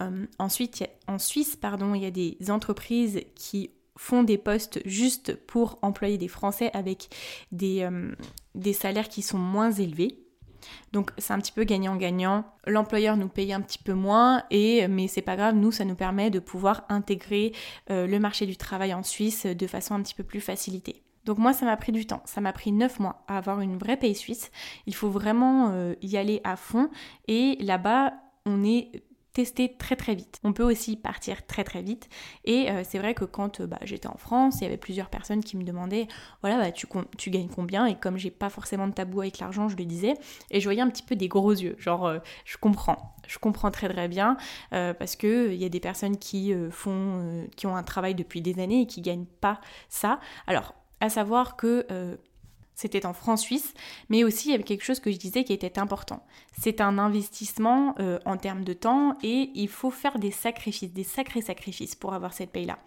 euh, 0.00 0.26
ensuite 0.40 0.84
en 1.06 1.18
Suisse, 1.18 1.54
pardon, 1.54 1.94
il 1.94 2.02
y 2.02 2.06
a 2.06 2.10
des 2.10 2.36
entreprises 2.50 3.20
qui 3.36 3.70
font 4.00 4.22
des 4.22 4.38
postes 4.38 4.80
juste 4.86 5.36
pour 5.36 5.78
employer 5.82 6.16
des 6.16 6.26
Français 6.26 6.70
avec 6.72 7.10
des, 7.52 7.82
euh, 7.82 8.14
des 8.54 8.72
salaires 8.72 9.10
qui 9.10 9.20
sont 9.20 9.36
moins 9.36 9.70
élevés. 9.70 10.18
Donc 10.92 11.10
c'est 11.18 11.34
un 11.34 11.38
petit 11.38 11.52
peu 11.52 11.64
gagnant-gagnant. 11.64 12.46
L'employeur 12.66 13.18
nous 13.18 13.28
paye 13.28 13.52
un 13.52 13.60
petit 13.60 13.78
peu 13.78 13.92
moins, 13.92 14.42
et, 14.50 14.88
mais 14.88 15.06
c'est 15.06 15.20
pas 15.20 15.36
grave, 15.36 15.54
nous 15.54 15.70
ça 15.70 15.84
nous 15.84 15.96
permet 15.96 16.30
de 16.30 16.38
pouvoir 16.38 16.86
intégrer 16.88 17.52
euh, 17.90 18.06
le 18.06 18.18
marché 18.18 18.46
du 18.46 18.56
travail 18.56 18.94
en 18.94 19.02
Suisse 19.02 19.44
de 19.44 19.66
façon 19.66 19.94
un 19.94 20.02
petit 20.02 20.14
peu 20.14 20.24
plus 20.24 20.40
facilitée. 20.40 21.02
Donc 21.26 21.36
moi 21.36 21.52
ça 21.52 21.66
m'a 21.66 21.76
pris 21.76 21.92
du 21.92 22.06
temps, 22.06 22.22
ça 22.24 22.40
m'a 22.40 22.54
pris 22.54 22.72
9 22.72 23.00
mois 23.00 23.22
à 23.28 23.36
avoir 23.36 23.60
une 23.60 23.76
vraie 23.76 23.98
paye 23.98 24.14
suisse. 24.14 24.50
Il 24.86 24.94
faut 24.94 25.10
vraiment 25.10 25.72
euh, 25.72 25.94
y 26.00 26.16
aller 26.16 26.40
à 26.42 26.56
fond 26.56 26.88
et 27.28 27.58
là-bas 27.60 28.14
on 28.46 28.64
est 28.64 29.02
tester 29.32 29.76
très 29.76 29.96
très 29.96 30.14
vite. 30.14 30.40
On 30.44 30.52
peut 30.52 30.64
aussi 30.64 30.96
partir 30.96 31.46
très 31.46 31.64
très 31.64 31.82
vite. 31.82 32.08
Et 32.44 32.70
euh, 32.70 32.82
c'est 32.84 32.98
vrai 32.98 33.14
que 33.14 33.24
quand 33.24 33.60
euh, 33.60 33.66
bah, 33.66 33.78
j'étais 33.82 34.08
en 34.08 34.16
France, 34.16 34.58
il 34.60 34.64
y 34.64 34.66
avait 34.66 34.76
plusieurs 34.76 35.08
personnes 35.08 35.42
qui 35.42 35.56
me 35.56 35.62
demandaient, 35.62 36.08
voilà, 36.42 36.58
bah, 36.58 36.72
tu, 36.72 37.30
gagnes 37.30 37.48
combien? 37.48 37.86
Et 37.86 37.94
comme 37.94 38.16
j'ai 38.16 38.30
pas 38.30 38.50
forcément 38.50 38.88
de 38.88 38.92
tabou 38.92 39.20
avec 39.20 39.38
l'argent, 39.38 39.68
je 39.68 39.76
le 39.76 39.84
disais. 39.84 40.14
Et 40.50 40.60
je 40.60 40.64
voyais 40.64 40.82
un 40.82 40.90
petit 40.90 41.02
peu 41.02 41.16
des 41.16 41.28
gros 41.28 41.52
yeux, 41.52 41.76
genre, 41.78 42.06
euh, 42.06 42.18
je 42.44 42.56
comprends. 42.56 43.14
Je 43.26 43.38
comprends 43.38 43.70
très 43.70 43.88
très 43.88 44.08
bien 44.08 44.36
parce 44.70 45.14
que 45.14 45.52
il 45.52 45.60
y 45.60 45.64
a 45.64 45.68
des 45.68 45.78
personnes 45.78 46.16
qui 46.16 46.52
font, 46.72 47.46
qui 47.54 47.68
ont 47.68 47.76
un 47.76 47.84
travail 47.84 48.16
depuis 48.16 48.40
des 48.40 48.58
années 48.60 48.80
et 48.80 48.86
qui 48.86 49.02
gagnent 49.02 49.26
pas 49.40 49.60
ça. 49.88 50.18
Alors, 50.48 50.74
à 50.98 51.10
savoir 51.10 51.54
que 51.56 51.86
c'était 52.80 53.04
en 53.04 53.12
francs 53.12 53.38
suisses, 53.38 53.74
mais 54.08 54.24
aussi 54.24 54.48
il 54.48 54.52
y 54.52 54.54
avait 54.54 54.64
quelque 54.64 54.84
chose 54.84 55.00
que 55.00 55.12
je 55.12 55.18
disais 55.18 55.44
qui 55.44 55.52
était 55.52 55.78
important. 55.78 56.24
C'est 56.58 56.80
un 56.80 56.96
investissement 56.96 57.94
euh, 58.00 58.18
en 58.24 58.38
termes 58.38 58.64
de 58.64 58.72
temps 58.72 59.18
et 59.22 59.50
il 59.54 59.68
faut 59.68 59.90
faire 59.90 60.18
des 60.18 60.30
sacrifices, 60.30 60.92
des 60.92 61.04
sacrés 61.04 61.42
sacrifices 61.42 61.94
pour 61.94 62.14
avoir 62.14 62.32
cette 62.32 62.52
paye-là. 62.52 62.78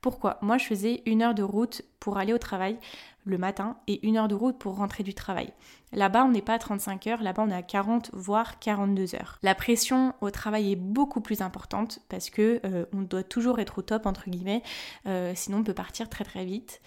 Pourquoi? 0.00 0.38
Moi 0.40 0.56
je 0.56 0.64
faisais 0.64 1.02
une 1.04 1.20
heure 1.20 1.34
de 1.34 1.42
route 1.42 1.82
pour 2.00 2.16
aller 2.16 2.32
au 2.32 2.38
travail 2.38 2.78
le 3.24 3.38
matin 3.38 3.76
et 3.86 4.04
une 4.06 4.16
heure 4.16 4.28
de 4.28 4.34
route 4.34 4.58
pour 4.58 4.76
rentrer 4.76 5.02
du 5.02 5.14
travail. 5.14 5.52
Là-bas, 5.92 6.24
on 6.24 6.30
n'est 6.30 6.42
pas 6.42 6.54
à 6.54 6.58
35 6.58 7.06
heures, 7.06 7.22
là-bas, 7.22 7.44
on 7.46 7.50
est 7.50 7.54
à 7.54 7.62
40 7.62 8.10
voire 8.14 8.58
42 8.58 9.14
heures. 9.14 9.38
La 9.42 9.54
pression 9.54 10.14
au 10.20 10.30
travail 10.30 10.72
est 10.72 10.76
beaucoup 10.76 11.20
plus 11.20 11.42
importante 11.42 12.00
parce 12.08 12.30
que 12.30 12.60
euh, 12.64 12.86
on 12.92 13.02
doit 13.02 13.22
toujours 13.22 13.60
être 13.60 13.78
au 13.78 13.82
top 13.82 14.06
entre 14.06 14.28
guillemets, 14.30 14.62
euh, 15.06 15.32
sinon 15.36 15.58
on 15.58 15.64
peut 15.64 15.74
partir 15.74 16.08
très 16.08 16.24
très 16.24 16.44
vite. 16.44 16.80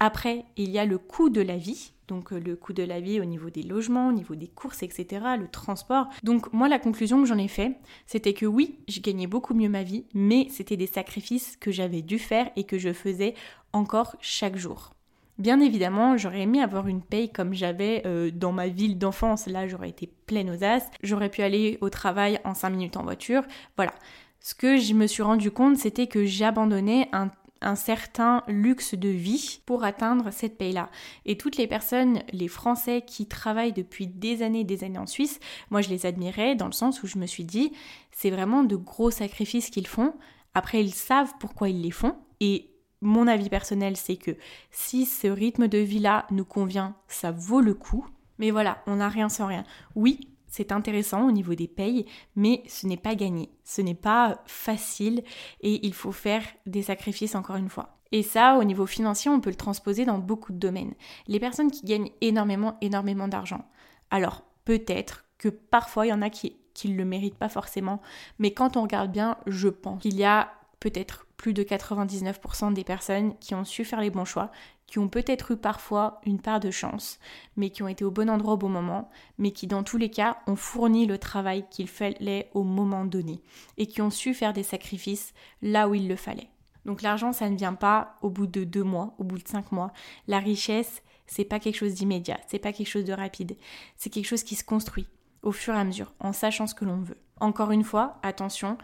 Après, 0.00 0.44
il 0.56 0.70
y 0.70 0.78
a 0.78 0.84
le 0.84 0.98
coût 0.98 1.30
de 1.30 1.40
la 1.40 1.56
vie, 1.56 1.92
donc 2.08 2.32
euh, 2.32 2.38
le 2.38 2.56
coût 2.56 2.72
de 2.72 2.82
la 2.82 3.00
vie 3.00 3.20
au 3.20 3.24
niveau 3.24 3.50
des 3.50 3.62
logements, 3.62 4.08
au 4.08 4.12
niveau 4.12 4.34
des 4.34 4.48
courses, 4.48 4.82
etc., 4.82 5.24
le 5.38 5.48
transport. 5.48 6.08
Donc 6.22 6.52
moi, 6.52 6.68
la 6.68 6.78
conclusion 6.78 7.20
que 7.22 7.28
j'en 7.28 7.38
ai 7.38 7.48
fait, 7.48 7.76
c'était 8.06 8.34
que 8.34 8.46
oui, 8.46 8.78
je 8.88 9.00
gagnais 9.00 9.26
beaucoup 9.26 9.54
mieux 9.54 9.68
ma 9.68 9.82
vie, 9.82 10.04
mais 10.14 10.48
c'était 10.50 10.76
des 10.76 10.86
sacrifices 10.86 11.56
que 11.56 11.70
j'avais 11.70 12.02
dû 12.02 12.18
faire 12.18 12.50
et 12.56 12.64
que 12.64 12.78
je 12.78 12.92
faisais 12.92 13.34
encore 13.72 14.16
chaque 14.20 14.56
jour. 14.56 14.90
Bien 15.38 15.58
évidemment, 15.60 16.16
j'aurais 16.16 16.42
aimé 16.42 16.62
avoir 16.62 16.86
une 16.86 17.02
paye 17.02 17.32
comme 17.32 17.54
j'avais 17.54 18.02
euh, 18.06 18.30
dans 18.30 18.52
ma 18.52 18.68
ville 18.68 18.98
d'enfance. 18.98 19.46
Là, 19.46 19.66
j'aurais 19.66 19.88
été 19.88 20.08
pleine 20.26 20.48
aux 20.48 20.62
as. 20.62 20.88
J'aurais 21.02 21.28
pu 21.28 21.42
aller 21.42 21.76
au 21.80 21.90
travail 21.90 22.38
en 22.44 22.54
5 22.54 22.70
minutes 22.70 22.96
en 22.96 23.02
voiture. 23.02 23.42
Voilà. 23.76 23.92
Ce 24.38 24.54
que 24.54 24.76
je 24.76 24.94
me 24.94 25.08
suis 25.08 25.22
rendu 25.22 25.50
compte, 25.50 25.76
c'était 25.76 26.06
que 26.06 26.24
j'abandonnais 26.24 27.08
un 27.12 27.30
un 27.60 27.76
certain 27.76 28.42
luxe 28.46 28.94
de 28.94 29.08
vie 29.08 29.60
pour 29.66 29.84
atteindre 29.84 30.30
cette 30.30 30.58
paye-là. 30.58 30.90
Et 31.24 31.36
toutes 31.36 31.56
les 31.56 31.66
personnes, 31.66 32.22
les 32.32 32.48
Français 32.48 33.02
qui 33.06 33.26
travaillent 33.26 33.72
depuis 33.72 34.06
des 34.06 34.42
années 34.42 34.60
et 34.60 34.64
des 34.64 34.84
années 34.84 34.98
en 34.98 35.06
Suisse, 35.06 35.40
moi 35.70 35.80
je 35.80 35.88
les 35.88 36.06
admirais 36.06 36.54
dans 36.54 36.66
le 36.66 36.72
sens 36.72 37.02
où 37.02 37.06
je 37.06 37.18
me 37.18 37.26
suis 37.26 37.44
dit, 37.44 37.72
c'est 38.12 38.30
vraiment 38.30 38.62
de 38.64 38.76
gros 38.76 39.10
sacrifices 39.10 39.70
qu'ils 39.70 39.86
font. 39.86 40.14
Après, 40.54 40.82
ils 40.82 40.94
savent 40.94 41.32
pourquoi 41.40 41.68
ils 41.68 41.80
les 41.80 41.90
font. 41.90 42.16
Et 42.40 42.70
mon 43.00 43.26
avis 43.26 43.50
personnel, 43.50 43.96
c'est 43.96 44.16
que 44.16 44.36
si 44.70 45.04
ce 45.06 45.26
rythme 45.26 45.68
de 45.68 45.78
vie-là 45.78 46.26
nous 46.30 46.44
convient, 46.44 46.94
ça 47.08 47.32
vaut 47.32 47.60
le 47.60 47.74
coup. 47.74 48.06
Mais 48.38 48.50
voilà, 48.50 48.82
on 48.86 48.96
n'a 48.96 49.08
rien 49.08 49.28
sans 49.28 49.46
rien. 49.46 49.64
Oui, 49.94 50.20
c'est 50.54 50.70
intéressant 50.70 51.26
au 51.26 51.32
niveau 51.32 51.56
des 51.56 51.66
payes, 51.66 52.06
mais 52.36 52.62
ce 52.68 52.86
n'est 52.86 52.96
pas 52.96 53.16
gagné, 53.16 53.50
ce 53.64 53.82
n'est 53.82 53.96
pas 53.96 54.40
facile 54.46 55.24
et 55.60 55.84
il 55.84 55.92
faut 55.92 56.12
faire 56.12 56.44
des 56.64 56.82
sacrifices 56.82 57.34
encore 57.34 57.56
une 57.56 57.68
fois. 57.68 57.98
Et 58.12 58.22
ça, 58.22 58.56
au 58.56 58.62
niveau 58.62 58.86
financier, 58.86 59.28
on 59.32 59.40
peut 59.40 59.50
le 59.50 59.56
transposer 59.56 60.04
dans 60.04 60.20
beaucoup 60.20 60.52
de 60.52 60.58
domaines. 60.58 60.94
Les 61.26 61.40
personnes 61.40 61.72
qui 61.72 61.84
gagnent 61.84 62.12
énormément, 62.20 62.78
énormément 62.82 63.26
d'argent. 63.26 63.64
Alors, 64.12 64.44
peut-être 64.64 65.24
que 65.38 65.48
parfois, 65.48 66.06
il 66.06 66.10
y 66.10 66.12
en 66.12 66.22
a 66.22 66.30
qui, 66.30 66.56
ne 66.84 66.94
le 66.94 67.04
méritent 67.04 67.34
pas 67.34 67.48
forcément, 67.48 68.00
mais 68.38 68.52
quand 68.52 68.76
on 68.76 68.82
regarde 68.82 69.10
bien, 69.10 69.36
je 69.48 69.68
pense 69.68 70.02
qu'il 70.02 70.14
y 70.14 70.24
a 70.24 70.52
peut-être 70.78 71.26
plus 71.36 71.52
de 71.52 71.64
99% 71.64 72.74
des 72.74 72.84
personnes 72.84 73.36
qui 73.38 73.56
ont 73.56 73.64
su 73.64 73.84
faire 73.84 74.00
les 74.00 74.10
bons 74.10 74.24
choix, 74.24 74.52
qui 74.86 74.98
ont 74.98 75.08
peut-être 75.08 75.52
eu 75.52 75.56
parfois 75.56 76.20
une 76.24 76.40
part 76.40 76.60
de 76.60 76.70
chance, 76.70 77.18
mais 77.56 77.70
qui 77.70 77.82
ont 77.82 77.88
été 77.88 78.04
au 78.04 78.10
bon 78.10 78.30
endroit 78.30 78.54
au 78.54 78.58
bon 78.58 78.68
moment, 78.68 79.10
mais 79.38 79.50
qui 79.50 79.66
dans 79.66 79.82
tous 79.82 79.96
les 79.96 80.10
cas 80.10 80.38
ont 80.46 80.56
fourni 80.56 81.06
le 81.06 81.18
travail 81.18 81.64
qu'il 81.70 81.88
fallait 81.88 82.50
au 82.54 82.62
moment 82.62 83.04
donné, 83.04 83.42
et 83.76 83.86
qui 83.86 84.02
ont 84.02 84.10
su 84.10 84.34
faire 84.34 84.52
des 84.52 84.62
sacrifices 84.62 85.32
là 85.62 85.88
où 85.88 85.94
il 85.94 86.08
le 86.08 86.16
fallait. 86.16 86.50
Donc 86.84 87.02
l'argent, 87.02 87.32
ça 87.32 87.48
ne 87.48 87.56
vient 87.56 87.74
pas 87.74 88.16
au 88.22 88.30
bout 88.30 88.46
de 88.46 88.64
deux 88.64 88.84
mois, 88.84 89.14
au 89.18 89.24
bout 89.24 89.38
de 89.38 89.48
cinq 89.48 89.72
mois. 89.72 89.92
La 90.28 90.38
richesse, 90.38 91.02
c'est 91.26 91.44
pas 91.44 91.58
quelque 91.58 91.76
chose 91.76 91.94
d'immédiat, 91.94 92.38
c'est 92.46 92.58
pas 92.58 92.72
quelque 92.72 92.88
chose 92.88 93.04
de 93.04 93.12
rapide, 93.12 93.56
c'est 93.96 94.10
quelque 94.10 94.26
chose 94.26 94.42
qui 94.42 94.54
se 94.54 94.64
construit 94.64 95.08
au 95.42 95.52
fur 95.52 95.74
et 95.74 95.78
à 95.78 95.84
mesure, 95.84 96.12
en 96.20 96.32
sachant 96.32 96.66
ce 96.66 96.74
que 96.74 96.84
l'on 96.84 97.00
veut. 97.00 97.18
Encore 97.40 97.70
une 97.70 97.84
fois, 97.84 98.18
attention, 98.22 98.78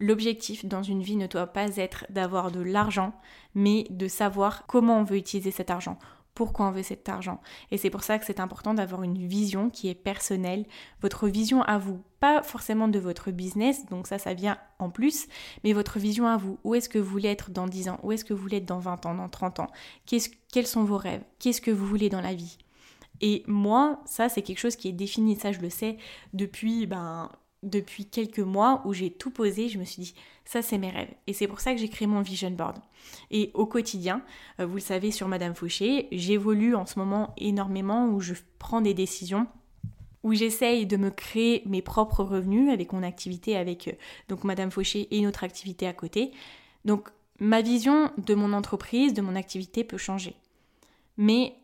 l'objectif 0.00 0.64
dans 0.64 0.82
une 0.82 1.02
vie 1.02 1.16
ne 1.16 1.26
doit 1.26 1.46
pas 1.46 1.76
être 1.76 2.06
d'avoir 2.10 2.50
de 2.50 2.60
l'argent, 2.60 3.12
mais 3.54 3.86
de 3.90 4.08
savoir 4.08 4.66
comment 4.66 5.00
on 5.00 5.04
veut 5.04 5.16
utiliser 5.16 5.50
cet 5.50 5.70
argent, 5.70 5.98
pourquoi 6.34 6.66
on 6.66 6.70
veut 6.70 6.82
cet 6.82 7.08
argent. 7.08 7.40
Et 7.70 7.78
c'est 7.78 7.90
pour 7.90 8.02
ça 8.02 8.18
que 8.18 8.26
c'est 8.26 8.40
important 8.40 8.74
d'avoir 8.74 9.02
une 9.02 9.26
vision 9.26 9.70
qui 9.70 9.88
est 9.88 9.94
personnelle, 9.94 10.66
votre 11.00 11.28
vision 11.28 11.62
à 11.62 11.78
vous, 11.78 12.02
pas 12.20 12.42
forcément 12.42 12.88
de 12.88 12.98
votre 12.98 13.30
business, 13.30 13.86
donc 13.86 14.06
ça 14.06 14.18
ça 14.18 14.34
vient 14.34 14.58
en 14.78 14.90
plus, 14.90 15.26
mais 15.64 15.72
votre 15.72 15.98
vision 15.98 16.26
à 16.26 16.36
vous. 16.36 16.58
Où 16.62 16.74
est-ce 16.74 16.88
que 16.88 16.98
vous 16.98 17.10
voulez 17.10 17.30
être 17.30 17.50
dans 17.50 17.66
10 17.66 17.88
ans? 17.88 18.00
Où 18.02 18.12
est-ce 18.12 18.24
que 18.24 18.34
vous 18.34 18.42
voulez 18.42 18.58
être 18.58 18.66
dans 18.66 18.78
20 18.78 19.06
ans, 19.06 19.14
dans 19.14 19.28
30 19.28 19.60
ans? 19.60 19.70
Quels 20.06 20.66
sont 20.66 20.84
vos 20.84 20.98
rêves? 20.98 21.24
Qu'est-ce 21.38 21.62
que 21.62 21.70
vous 21.70 21.86
voulez 21.86 22.10
dans 22.10 22.20
la 22.20 22.34
vie? 22.34 22.58
Et 23.20 23.42
moi, 23.46 24.00
ça, 24.04 24.28
c'est 24.28 24.42
quelque 24.42 24.58
chose 24.58 24.76
qui 24.76 24.88
est 24.88 24.92
défini, 24.92 25.36
ça, 25.36 25.52
je 25.52 25.60
le 25.60 25.70
sais 25.70 25.96
depuis 26.34 26.86
ben, 26.86 27.30
depuis 27.62 28.06
quelques 28.06 28.38
mois 28.38 28.82
où 28.84 28.92
j'ai 28.92 29.10
tout 29.10 29.30
posé, 29.30 29.68
je 29.68 29.78
me 29.78 29.84
suis 29.84 30.02
dit, 30.02 30.14
ça 30.44 30.62
c'est 30.62 30.78
mes 30.78 30.90
rêves. 30.90 31.12
Et 31.26 31.32
c'est 31.32 31.48
pour 31.48 31.60
ça 31.60 31.72
que 31.72 31.78
j'ai 31.78 31.88
créé 31.88 32.06
mon 32.06 32.20
vision 32.20 32.50
board. 32.50 32.78
Et 33.30 33.50
au 33.54 33.66
quotidien, 33.66 34.22
euh, 34.60 34.66
vous 34.66 34.76
le 34.76 34.80
savez 34.80 35.10
sur 35.10 35.28
Madame 35.28 35.54
Fauché, 35.54 36.08
j'évolue 36.12 36.74
en 36.74 36.86
ce 36.86 36.98
moment 36.98 37.34
énormément 37.36 38.08
où 38.08 38.20
je 38.20 38.34
prends 38.58 38.80
des 38.80 38.94
décisions 38.94 39.46
où 40.22 40.34
j'essaye 40.34 40.86
de 40.86 40.96
me 40.96 41.10
créer 41.10 41.62
mes 41.66 41.82
propres 41.82 42.24
revenus 42.24 42.72
avec 42.72 42.92
mon 42.92 43.04
activité 43.04 43.56
avec 43.56 43.86
euh, 43.86 43.92
donc 44.28 44.42
Madame 44.42 44.72
Fauché 44.72 45.06
et 45.12 45.18
une 45.18 45.28
autre 45.28 45.44
activité 45.44 45.86
à 45.86 45.92
côté. 45.92 46.32
Donc 46.84 47.10
ma 47.38 47.62
vision 47.62 48.10
de 48.18 48.34
mon 48.34 48.52
entreprise, 48.52 49.14
de 49.14 49.22
mon 49.22 49.36
activité 49.36 49.84
peut 49.84 49.98
changer. 49.98 50.34
Mais 51.16 51.54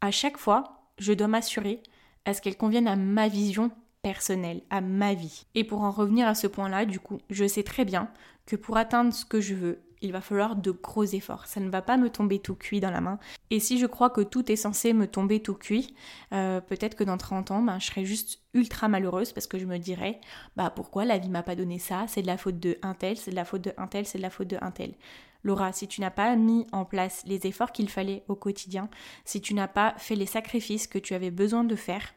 à 0.00 0.10
chaque 0.10 0.38
fois, 0.38 0.88
je 0.98 1.12
dois 1.12 1.28
m'assurer 1.28 1.82
à 2.24 2.32
ce 2.32 2.40
qu'elle 2.40 2.56
convienne 2.56 2.88
à 2.88 2.96
ma 2.96 3.28
vision 3.28 3.70
personnel, 4.06 4.62
à 4.70 4.80
ma 4.80 5.14
vie. 5.14 5.46
Et 5.56 5.64
pour 5.64 5.80
en 5.80 5.90
revenir 5.90 6.28
à 6.28 6.36
ce 6.36 6.46
point-là, 6.46 6.84
du 6.84 7.00
coup, 7.00 7.18
je 7.28 7.44
sais 7.44 7.64
très 7.64 7.84
bien 7.84 8.08
que 8.46 8.54
pour 8.54 8.76
atteindre 8.76 9.12
ce 9.12 9.24
que 9.24 9.40
je 9.40 9.52
veux, 9.52 9.80
il 10.00 10.12
va 10.12 10.20
falloir 10.20 10.54
de 10.54 10.70
gros 10.70 11.02
efforts. 11.02 11.46
Ça 11.46 11.58
ne 11.58 11.68
va 11.68 11.82
pas 11.82 11.96
me 11.96 12.08
tomber 12.08 12.38
tout 12.38 12.54
cuit 12.54 12.78
dans 12.78 12.92
la 12.92 13.00
main. 13.00 13.18
Et 13.50 13.58
si 13.58 13.80
je 13.80 13.86
crois 13.86 14.10
que 14.10 14.20
tout 14.20 14.52
est 14.52 14.54
censé 14.54 14.92
me 14.92 15.08
tomber 15.08 15.42
tout 15.42 15.54
cuit, 15.54 15.96
euh, 16.32 16.60
peut-être 16.60 16.94
que 16.94 17.02
dans 17.02 17.16
30 17.16 17.50
ans, 17.50 17.62
ben, 17.62 17.80
je 17.80 17.86
serai 17.86 18.04
juste 18.04 18.38
ultra 18.54 18.86
malheureuse 18.86 19.32
parce 19.32 19.48
que 19.48 19.58
je 19.58 19.66
me 19.66 19.78
dirais, 19.78 20.20
bah 20.54 20.70
pourquoi 20.70 21.04
la 21.04 21.18
vie 21.18 21.28
m'a 21.28 21.42
pas 21.42 21.56
donné 21.56 21.80
ça? 21.80 22.04
C'est 22.06 22.22
de 22.22 22.28
la 22.28 22.38
faute 22.38 22.60
de 22.60 22.78
un 22.82 22.94
tel, 22.94 23.16
c'est 23.16 23.32
de 23.32 23.36
la 23.36 23.44
faute 23.44 23.62
de 23.62 23.72
un 23.76 23.88
tel, 23.88 24.06
c'est 24.06 24.18
de 24.18 24.22
la 24.22 24.30
faute 24.30 24.46
de 24.46 24.58
un 24.60 24.70
tel. 24.70 24.94
Laura, 25.42 25.72
si 25.72 25.88
tu 25.88 26.00
n'as 26.00 26.10
pas 26.12 26.36
mis 26.36 26.64
en 26.70 26.84
place 26.84 27.24
les 27.26 27.44
efforts 27.48 27.72
qu'il 27.72 27.88
fallait 27.88 28.22
au 28.28 28.36
quotidien, 28.36 28.88
si 29.24 29.40
tu 29.40 29.52
n'as 29.52 29.68
pas 29.68 29.94
fait 29.98 30.14
les 30.14 30.26
sacrifices 30.26 30.86
que 30.86 30.98
tu 30.98 31.14
avais 31.14 31.32
besoin 31.32 31.64
de 31.64 31.74
faire, 31.74 32.14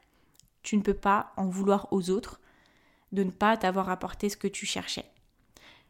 tu 0.64 0.78
ne 0.78 0.82
peux 0.82 0.94
pas 0.94 1.32
en 1.38 1.48
vouloir 1.48 1.88
aux 1.92 2.10
autres 2.10 2.40
de 3.12 3.24
ne 3.24 3.32
pas 3.32 3.58
t'avoir 3.58 3.90
apporté 3.90 4.30
ce 4.30 4.38
que 4.38 4.48
tu 4.48 4.66
cherchais. 4.66 5.06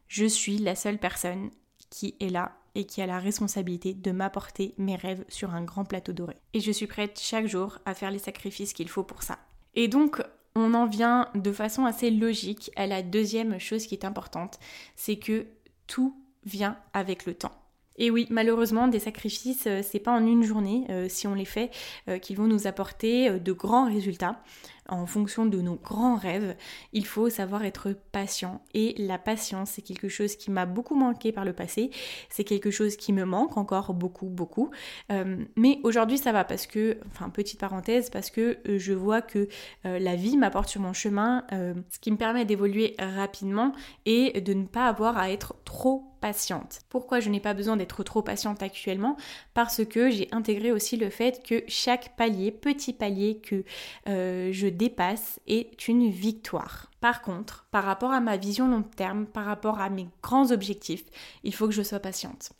Je 0.08 0.25
suis 0.25 0.58
la 0.58 0.75
seule 0.75 0.97
personne 0.97 1.51
qui 1.89 2.15
est 2.19 2.29
là 2.29 2.55
et 2.75 2.86
qui 2.86 3.01
a 3.01 3.05
la 3.05 3.19
responsabilité 3.19 3.93
de 3.93 4.12
m'apporter 4.12 4.73
mes 4.77 4.95
rêves 4.95 5.25
sur 5.27 5.53
un 5.53 5.63
grand 5.63 5.86
plateau 5.86 6.13
doré. 6.13 6.36
Et 6.53 6.60
je 6.60 6.71
suis 6.71 6.88
prête 6.88 7.19
chaque 7.19 7.47
jour 7.47 7.79
à 7.86 7.93
faire 7.93 8.12
les 8.12 8.19
sacrifices 8.19 8.73
qu'il 8.73 8.89
faut 8.89 9.03
pour 9.03 9.23
ça. 9.23 9.39
Et 9.75 9.88
donc, 9.88 10.21
on 10.55 10.73
en 10.73 10.86
vient 10.86 11.29
de 11.36 11.51
façon 11.51 11.86
assez 11.86 12.12
logique 12.12 12.71
à 12.75 12.88
la 12.88 13.01
deuxième 13.01 13.60
chose 13.60 13.86
qui 13.86 13.95
est 13.95 14.05
importante, 14.05 14.60
c'est 14.95 15.17
que 15.17 15.47
tout 15.88 16.15
vient 16.45 16.77
avec 16.93 17.25
le 17.25 17.34
temps. 17.34 17.55
Et 17.99 18.09
oui, 18.09 18.27
malheureusement, 18.29 18.88
des 18.88 18.99
sacrifices, 18.99 19.67
euh, 19.67 19.81
c'est 19.83 19.99
pas 19.99 20.13
en 20.13 20.25
une 20.25 20.43
journée, 20.43 20.85
euh, 20.89 21.07
si 21.09 21.27
on 21.27 21.33
les 21.33 21.45
fait, 21.45 21.69
euh, 22.07 22.17
qu'ils 22.17 22.38
vont 22.38 22.47
nous 22.47 22.65
apporter 22.65 23.29
de 23.39 23.51
grands 23.51 23.88
résultats 23.88 24.41
en 24.89 25.06
fonction 25.06 25.45
de 25.45 25.62
nos 25.62 25.75
grands 25.75 26.15
rêves, 26.15 26.56
il 26.93 27.06
faut 27.06 27.30
savoir 27.30 27.63
être 27.63 27.95
patient. 28.12 28.62
Et 28.73 28.95
la 28.97 29.17
patience, 29.17 29.71
c'est 29.71 29.82
quelque 29.82 30.10
chose 30.10 30.36
qui 30.36 30.52
m'a 30.52 30.65
beaucoup 30.65 30.95
manqué 30.95 31.32
par 31.32 31.45
le 31.45 31.54
passé. 31.54 31.91
C'est 32.30 32.43
quelque 32.43 32.71
chose 32.71 32.95
qui 32.95 33.13
me 33.13 33.25
manque 33.25 33.58
encore 33.58 33.93
beaucoup, 33.93 34.28
beaucoup. 34.28 34.71
Euh, 35.12 35.43
mais 35.56 35.80
aujourd'hui, 35.84 36.17
ça 36.17 36.32
va 36.32 36.43
parce 36.43 36.67
que, 36.67 36.97
enfin, 37.08 37.30
petite 37.30 37.60
parenthèse, 37.60 38.10
parce 38.10 38.30
que 38.30 38.58
euh, 38.67 38.80
je 38.80 38.93
vois 38.93 39.21
que 39.21 39.47
euh, 39.86 39.99
la 39.99 40.15
vie 40.15 40.38
m'apporte 40.38 40.69
sur 40.69 40.82
mon 40.82 40.93
chemin 40.93 41.45
ce 41.49 41.99
qui 41.99 42.12
me 42.12 42.17
permet 42.17 42.45
d'évoluer 42.45 42.95
rapidement 42.99 43.73
et 44.06 44.41
de 44.41 44.54
ne 44.54 44.65
pas 44.65 44.88
avoir 44.88 45.17
à 45.17 45.32
être 45.32 45.56
trop 45.65 46.15
patiente. 46.21 46.82
Pourquoi 46.89 47.19
je 47.19 47.30
n'ai 47.30 47.39
pas 47.39 47.54
besoin 47.54 47.78
d'être 47.78 48.04
trop 48.04 48.21
patiente 48.21 48.62
actuellement? 48.62 49.15
Parce 49.54 49.86
que 49.86 50.10
j'ai 50.10 50.28
intégré 50.32 50.71
aussi 50.71 50.97
le 50.97 51.10
fait 51.10 51.41
que 51.43 51.63
chaque 51.67 52.15
palier, 52.17 52.52
petit 52.52 52.93
palier 52.93 53.39
que 53.39 53.63
je 54.06 54.67
dépasse 54.80 55.39
est 55.46 55.88
une 55.88 56.10
victoire. 56.10 56.89
Par 57.02 57.22
contre, 57.22 57.68
par 57.70 57.84
rapport 57.84 58.12
à 58.12 58.22
ma 58.22 58.38
vision 58.38 58.68
long 58.68 58.82
terme, 58.82 59.28
par 59.28 59.46
rapport 59.46 59.80
à 59.80 59.89
mes 59.89 60.08
grands 60.24 60.52
objectifs, 60.52 61.04
il 61.44 61.54
faut 61.54 61.68
que 61.68 61.74
je 61.74 61.84
sois 61.84 62.00
patiente. 62.00 62.54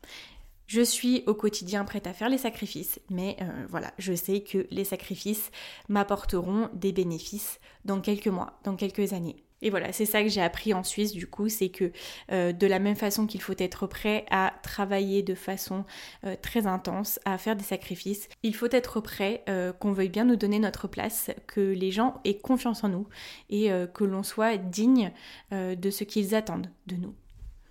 Je 0.68 0.82
suis 0.82 1.24
au 1.26 1.34
quotidien 1.34 1.84
prête 1.86 2.06
à 2.06 2.14
faire 2.14 2.30
les 2.30 2.38
sacrifices, 2.38 3.00
mais 3.10 3.38
euh, 3.42 3.66
voilà, 3.70 3.92
je 3.98 4.14
sais 4.14 4.42
que 4.42 4.68
les 4.70 4.84
sacrifices 4.84 5.50
m'apporteront 5.88 6.70
des 6.74 6.92
bénéfices 6.92 7.60
dans 7.86 8.02
quelques 8.02 8.28
mois, 8.28 8.60
dans 8.64 8.76
quelques 8.76 9.14
années. 9.14 9.44
Et 9.62 9.70
voilà, 9.70 9.92
c'est 9.92 10.06
ça 10.06 10.24
que 10.24 10.30
j'ai 10.30 10.42
appris 10.42 10.74
en 10.74 10.84
Suisse 10.84 11.12
du 11.12 11.28
coup, 11.28 11.50
c'est 11.50 11.70
que 11.70 11.92
euh, 12.32 12.52
de 12.54 12.68
la 12.68 12.80
même 12.80 12.96
façon 12.96 13.28
qu'il 13.28 13.42
faut 13.42 13.56
être 13.58 13.88
prêt 13.88 14.26
à 14.32 14.54
travailler 14.64 15.22
de 15.22 15.36
façon 15.36 15.86
euh, 16.26 16.36
très 16.42 16.68
intense, 16.68 17.20
à 17.26 17.38
faire 17.38 17.56
des 17.56 17.64
sacrifices, 17.64 18.30
il 18.44 18.56
faut 18.56 18.70
être 18.72 19.02
prêt 19.02 19.44
euh, 19.50 19.74
qu'on 19.74 19.92
veuille 19.92 20.10
bien 20.10 20.26
nous 20.26 20.36
donner 20.36 20.60
notre 20.60 20.88
place, 20.88 21.32
que 21.48 21.60
les 21.60 21.92
gens 21.92 22.22
aient 22.24 22.38
confiance 22.38 22.84
en 22.84 22.90
nous 22.90 23.08
et 23.50 23.70
que 23.94 24.04
l'on 24.04 24.24
soit 24.24 24.58
digne 24.58 25.12
de 25.52 25.90
ce 25.90 26.04
qu'ils 26.04 26.36
attendent 26.36 26.70
de 26.88 26.96
nous. 26.96 27.14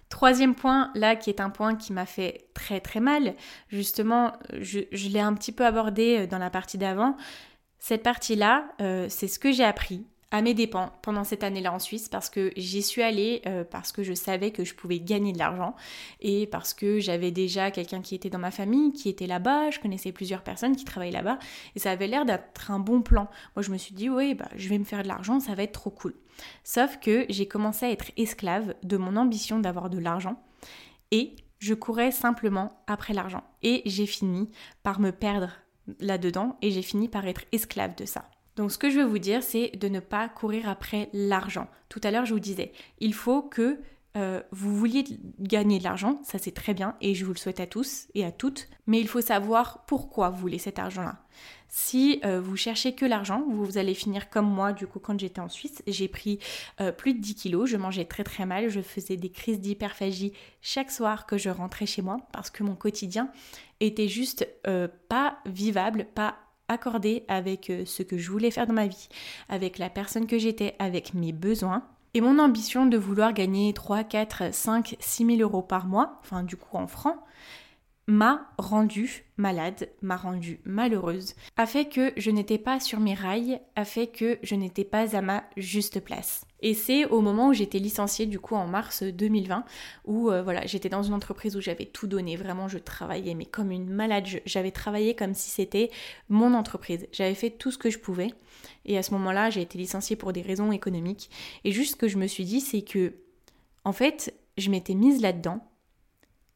Troisième 0.09 0.55
point, 0.55 0.91
là, 0.95 1.17
qui 1.17 1.31
est 1.31 1.41
un 1.41 1.51
point 1.51 1.77
qui 1.77 1.93
m'a 1.93 2.07
fait 2.07 2.49
très 2.55 2.81
très 2.81 3.01
mal, 3.01 3.35
justement, 3.69 4.33
je, 4.59 4.81
je 4.93 5.09
l'ai 5.09 5.21
un 5.21 5.35
petit 5.35 5.53
peu 5.53 5.65
abordé 5.65 6.27
dans 6.27 6.39
la 6.39 6.51
partie 6.51 6.79
d'avant. 6.79 7.17
Cette 7.79 8.03
partie-là, 8.03 8.69
c'est 9.09 9.29
ce 9.29 9.39
que 9.39 9.53
j'ai 9.53 9.65
appris 9.65 10.05
à 10.31 10.43
mes 10.43 10.53
dépens 10.53 10.93
pendant 11.03 11.25
cette 11.25 11.43
année-là 11.43 11.73
en 11.73 11.79
Suisse 11.79 12.09
parce 12.09 12.29
que 12.29 12.53
j'y 12.57 12.83
suis 12.83 13.03
allée 13.03 13.41
euh, 13.47 13.65
parce 13.65 13.93
que 13.93 14.03
je 14.03 14.13
savais 14.13 14.51
que 14.51 14.63
je 14.63 14.75
pouvais 14.75 15.01
gagner 15.01 15.33
de 15.33 15.39
l'argent 15.39 15.75
et 16.21 16.47
parce 16.47 16.75
que 16.75 17.01
j'avais 17.01 17.31
déjà 17.31 17.71
quelqu'un 17.71 18.03
qui 18.03 18.15
était 18.15 18.29
dans 18.29 18.39
ma 18.39 18.51
famille 18.51 18.93
qui 18.93 19.09
était 19.09 19.27
là-bas, 19.27 19.71
je 19.71 19.81
connaissais 19.81 20.13
plusieurs 20.13 20.43
personnes 20.43 20.77
qui 20.77 20.85
travaillaient 20.85 21.13
là-bas 21.13 21.39
et 21.75 21.79
ça 21.79 21.93
avait 21.93 22.09
l'air 22.09 22.27
d'être 22.27 22.71
un 22.71 22.79
bon 22.79 23.01
plan. 23.01 23.29
Moi 23.57 23.63
je 23.63 23.71
me 23.71 23.79
suis 23.79 23.95
dit 23.95 24.11
oui 24.11 24.35
bah 24.35 24.49
je 24.55 24.69
vais 24.69 24.79
me 24.79 24.85
faire 24.85 25.03
de 25.03 25.09
l'argent, 25.09 25.41
ça 25.41 25.55
va 25.55 25.63
être 25.63 25.73
trop 25.73 25.91
cool. 25.91 26.15
Sauf 26.63 26.99
que 26.99 27.25
j'ai 27.31 27.49
commencé 27.49 27.87
à 27.87 27.91
être 27.91 28.11
esclave 28.19 28.75
de 28.83 28.97
mon 28.99 29.17
ambition 29.17 29.61
d'avoir 29.61 29.89
de 29.89 29.99
l'argent 29.99 30.43
et 31.11 31.37
je 31.59 31.73
courais 31.73 32.13
simplement 32.13 32.83
après 32.87 33.15
l'argent 33.15 33.45
et 33.63 33.83
j'ai 33.87 34.07
fini 34.07 34.51
par 34.83 35.01
me 35.01 35.11
perdre 35.11 35.53
là-dedans 36.01 36.59
et 36.61 36.71
j'ai 36.71 36.83
fini 36.83 37.09
par 37.09 37.27
être 37.27 37.45
esclave 37.53 37.95
de 37.95 38.05
ça. 38.05 38.29
Donc 38.59 38.73
ce 38.73 38.77
que 38.77 38.91
je 38.91 38.99
veux 38.99 39.05
vous 39.05 39.21
dire, 39.21 39.45
c'est 39.45 39.71
de 39.77 39.87
ne 39.89 40.01
pas 40.01 40.29
courir 40.29 40.69
après 40.69 41.09
l'argent. 41.13 41.69
Tout 41.89 42.01
à 42.03 42.11
l'heure, 42.11 42.27
je 42.27 42.35
vous 42.35 42.41
disais, 42.41 42.73
il 42.99 43.15
faut 43.15 43.41
que 43.41 43.79
euh, 44.17 44.43
vous 44.51 44.77
vouliez 44.77 45.05
gagner 45.39 45.79
de 45.79 45.85
l'argent, 45.85 46.19
ça 46.25 46.39
c'est 46.39 46.51
très 46.51 46.75
bien 46.75 46.97
et 47.01 47.15
je 47.15 47.25
vous 47.25 47.33
le 47.33 47.39
souhaite 47.39 47.61
à 47.61 47.69
tous 47.69 48.09
et 48.17 48.25
à 48.25 48.33
toutes, 48.33 48.69
mais 48.89 48.99
il 48.99 49.07
faut 49.07 49.21
savoir 49.21 49.85
pourquoi 49.87 50.31
vous 50.31 50.39
voulez 50.39 50.59
cet 50.59 50.81
argent-là. 50.81 51.23
Si 51.69 52.21
euh, 52.25 52.41
vous 52.41 52.57
cherchez 52.57 52.97
que 52.97 53.07
l'argent, 53.07 53.45
vous, 53.49 53.79
allez 53.79 53.95
finir 53.95 54.29
comme 54.29 54.51
moi, 54.51 54.73
du 54.73 54.89
coup, 54.89 54.99
quand 54.99 55.21
j'étais 55.21 55.41
en 55.41 55.49
Suisse, 55.49 55.81
j'ai 55.87 56.09
pris 56.09 56.41
euh, 56.81 56.91
plus 56.91 57.15
de 57.15 57.21
10 57.21 57.37
kilos, 57.37 57.71
je 57.71 57.77
mangeais 57.77 58.07
très 58.07 58.25
très 58.25 58.45
mal, 58.45 58.71
je 58.71 58.81
faisais 58.81 59.17
des 59.17 59.31
crises 59.31 59.61
d'hyperphagie 59.61 60.33
chaque 60.63 60.91
soir 60.91 61.27
que 61.27 61.39
je 61.39 61.49
rentrais 61.49 61.87
chez 61.87 62.03
moi 62.03 62.17
parce 62.33 62.51
que 62.51 62.65
mon 62.65 62.75
quotidien 62.75 63.31
était 63.79 64.09
juste 64.09 64.49
pas 65.09 65.39
vivable, 65.47 66.09
pas 66.13 66.39
accordé 66.69 67.25
avec 67.29 67.71
euh, 67.71 67.85
ce 67.85 68.03
que 68.03 68.19
je 68.19 68.31
voulais 68.31 68.51
faire 68.51 68.67
dans 68.67 68.75
ma 68.75 68.87
vie, 68.87 69.09
avec 69.49 69.79
la 69.79 69.91
personne 69.91 70.27
que 70.27 70.39
j'étais, 70.39 70.77
avec 70.79 71.15
mes 71.15 71.33
besoins. 71.33 71.85
Et 72.15 72.21
mon 72.21 72.39
ambition 72.39 72.87
de 72.87 72.97
vouloir 72.97 73.33
gagner 73.33 73.73
3, 73.73 74.05
4, 74.05 74.55
5, 74.55 74.97
6 74.99 75.27
000 75.27 75.41
euros 75.41 75.63
par 75.63 75.87
mois, 75.87 76.19
enfin 76.23 76.43
du 76.43 76.57
coup 76.57 76.77
en 76.77 76.87
francs, 76.87 77.19
m'a 78.09 78.51
rendue 78.57 79.27
malade, 79.37 79.91
m'a 80.01 80.17
rendue 80.17 80.61
malheureuse, 80.65 81.35
a 81.59 81.67
fait 81.67 81.85
que 81.85 82.11
je 82.17 82.31
n'étais 82.31 82.57
pas 82.57 82.81
sur 82.81 83.01
mes 83.01 83.13
rails, 83.13 83.61
a 83.77 83.85
fait 83.85 84.07
que 84.07 84.39
je 84.43 84.55
n'étais 84.55 84.85
pas 84.85 85.15
à 85.15 85.21
ma 85.21 85.45
juste 85.59 86.01
place. 86.01 86.47
Et 86.61 86.73
c'est 86.73 87.05
au 87.05 87.21
moment 87.21 87.49
où 87.49 87.53
j'étais 87.53 87.79
licenciée 87.79 88.25
du 88.25 88.41
coup 88.41 88.55
en 88.55 88.67
mars 88.67 89.03
2020 89.03 89.63
où 90.07 90.31
euh, 90.31 90.43
voilà, 90.43 90.65
j'étais 90.65 90.89
dans 90.89 91.03
une 91.03 91.13
entreprise 91.13 91.55
où 91.55 91.61
j'avais 91.61 91.85
tout 91.85 92.07
donné, 92.07 92.37
vraiment 92.37 92.67
je 92.67 92.79
travaillais 92.79 93.35
mais 93.35 93.45
comme 93.45 93.71
une 93.71 93.91
malade, 93.91 94.27
j'avais 94.47 94.73
travaillé 94.73 95.15
comme 95.15 95.35
si 95.35 95.51
c'était 95.51 95.91
mon 96.31 96.55
entreprise. 96.55 97.07
J'avais 97.13 97.35
fait 97.35 97.51
tout 97.51 97.71
ce 97.71 97.79
que 97.79 97.91
je 97.91 97.99
pouvais 97.99 98.33
et 98.87 98.97
à 98.97 99.03
ce 99.03 99.13
moment-là, 99.13 99.51
j'ai 99.51 99.61
été 99.61 99.77
licenciée 99.77 100.17
pour 100.17 100.33
des 100.33 100.43
raisons 100.43 100.73
économiques 100.73 101.29
et 101.65 101.73
juste 101.73 101.93
ce 101.93 101.97
que 101.97 102.09
je 102.09 102.17
me 102.17 102.27
suis 102.27 102.47
dit 102.47 102.63
c'est 102.63 102.83
que 102.83 103.13
en 103.85 103.93
fait, 103.93 104.35
je 104.57 104.71
m'étais 104.71 104.95
mise 104.95 105.21
là-dedans 105.21 105.63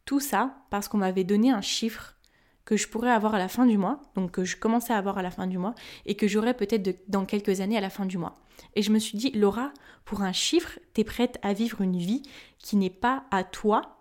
tout 0.05 0.21
ça 0.21 0.65
parce 0.71 0.89
qu'on 0.89 0.99
m'avait 0.99 1.25
donné 1.25 1.51
un 1.51 1.61
chiffre 1.61 2.17
que 2.65 2.77
je 2.77 2.89
pourrais 2.89 3.11
avoir 3.11 3.35
à 3.35 3.39
la 3.39 3.49
fin 3.49 3.67
du 3.67 3.77
mois, 3.77 4.01
donc 4.15 4.33
que 4.33 4.45
je 4.45 4.57
commençais 4.57 4.93
à 4.93 4.99
avoir 4.99 5.19
à 5.19 5.23
la 5.23 5.31
fin 5.31 5.47
du 5.47 5.59
mois, 5.59 5.75
et 6.07 6.15
que 6.15 6.29
j'aurais 6.29 6.55
peut-être 6.55 7.05
dans 7.09 7.25
quelques 7.25 7.61
années 7.61 7.77
à 7.77 7.81
la 7.81 7.91
fin 7.91 8.07
du 8.07 8.19
mois. 8.19 8.35
Et 8.77 8.83
je 8.83 8.93
me 8.93 8.99
suis 8.99 9.19
dit, 9.19 9.31
Laura, 9.33 9.73
pour 10.05 10.23
un 10.23 10.33
chiffre, 10.33 10.79
t'es 10.95 11.05
prête 11.05 11.39
à 11.43 11.53
vivre 11.53 11.81
une 11.81 11.97
vie 11.97 12.23
qui 12.59 12.77
n'est 12.77 12.91
pas 12.91 13.25
à 13.31 13.43
toi. 13.45 13.99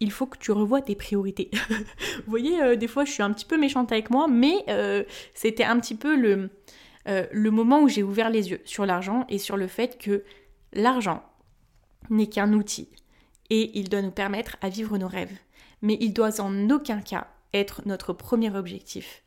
Il 0.00 0.10
faut 0.10 0.26
que 0.26 0.38
tu 0.38 0.52
revoies 0.52 0.82
tes 0.82 0.96
priorités. 0.96 1.50
Vous 1.70 2.30
voyez, 2.30 2.60
euh, 2.62 2.76
des 2.76 2.88
fois 2.88 3.04
je 3.04 3.12
suis 3.12 3.22
un 3.22 3.32
petit 3.32 3.44
peu 3.44 3.58
méchante 3.58 3.92
avec 3.92 4.10
moi, 4.10 4.26
mais 4.28 4.64
euh, 4.68 5.04
c'était 5.34 5.64
un 5.64 5.78
petit 5.78 5.94
peu 5.94 6.16
le, 6.16 6.50
euh, 7.08 7.26
le 7.32 7.50
moment 7.50 7.80
où 7.80 7.88
j'ai 7.88 8.02
ouvert 8.02 8.30
les 8.30 8.50
yeux 8.50 8.60
sur 8.64 8.86
l'argent 8.86 9.24
et 9.28 9.38
sur 9.38 9.56
le 9.56 9.66
fait 9.66 9.98
que 9.98 10.24
l'argent 10.72 11.22
n'est 12.10 12.28
qu'un 12.28 12.52
outil 12.52 12.88
et 13.50 13.78
il 13.78 13.88
doit 13.88 14.02
nous 14.02 14.10
permettre 14.10 14.56
à 14.60 14.68
vivre 14.68 14.98
nos 14.98 15.08
rêves. 15.08 15.36
Mais 15.82 15.96
il 16.00 16.12
doit 16.12 16.40
en 16.40 16.70
aucun 16.70 17.00
cas 17.00 17.28
être 17.54 17.82
notre 17.86 18.12
premier 18.12 18.54
objectif. 18.54 19.22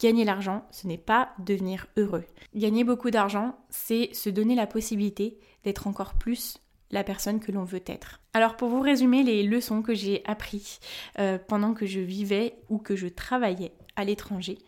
Gagner 0.00 0.24
l'argent, 0.24 0.64
ce 0.70 0.86
n'est 0.86 0.96
pas 0.96 1.30
devenir 1.40 1.86
heureux. 1.96 2.24
Gagner 2.54 2.84
beaucoup 2.84 3.10
d'argent, 3.10 3.58
c'est 3.68 4.10
se 4.12 4.30
donner 4.30 4.54
la 4.54 4.66
possibilité 4.66 5.38
d'être 5.64 5.86
encore 5.86 6.14
plus 6.14 6.60
la 6.90 7.04
personne 7.04 7.40
que 7.40 7.52
l'on 7.52 7.64
veut 7.64 7.82
être. 7.86 8.20
Alors 8.32 8.56
pour 8.56 8.68
vous 8.68 8.80
résumer 8.80 9.22
les 9.22 9.42
leçons 9.42 9.82
que 9.82 9.94
j'ai 9.94 10.22
apprises 10.24 10.78
euh, 11.18 11.38
pendant 11.38 11.74
que 11.74 11.86
je 11.86 12.00
vivais 12.00 12.54
ou 12.68 12.78
que 12.78 12.96
je 12.96 13.08
travaillais 13.08 13.72
à 13.96 14.04
l'étranger, 14.04 14.58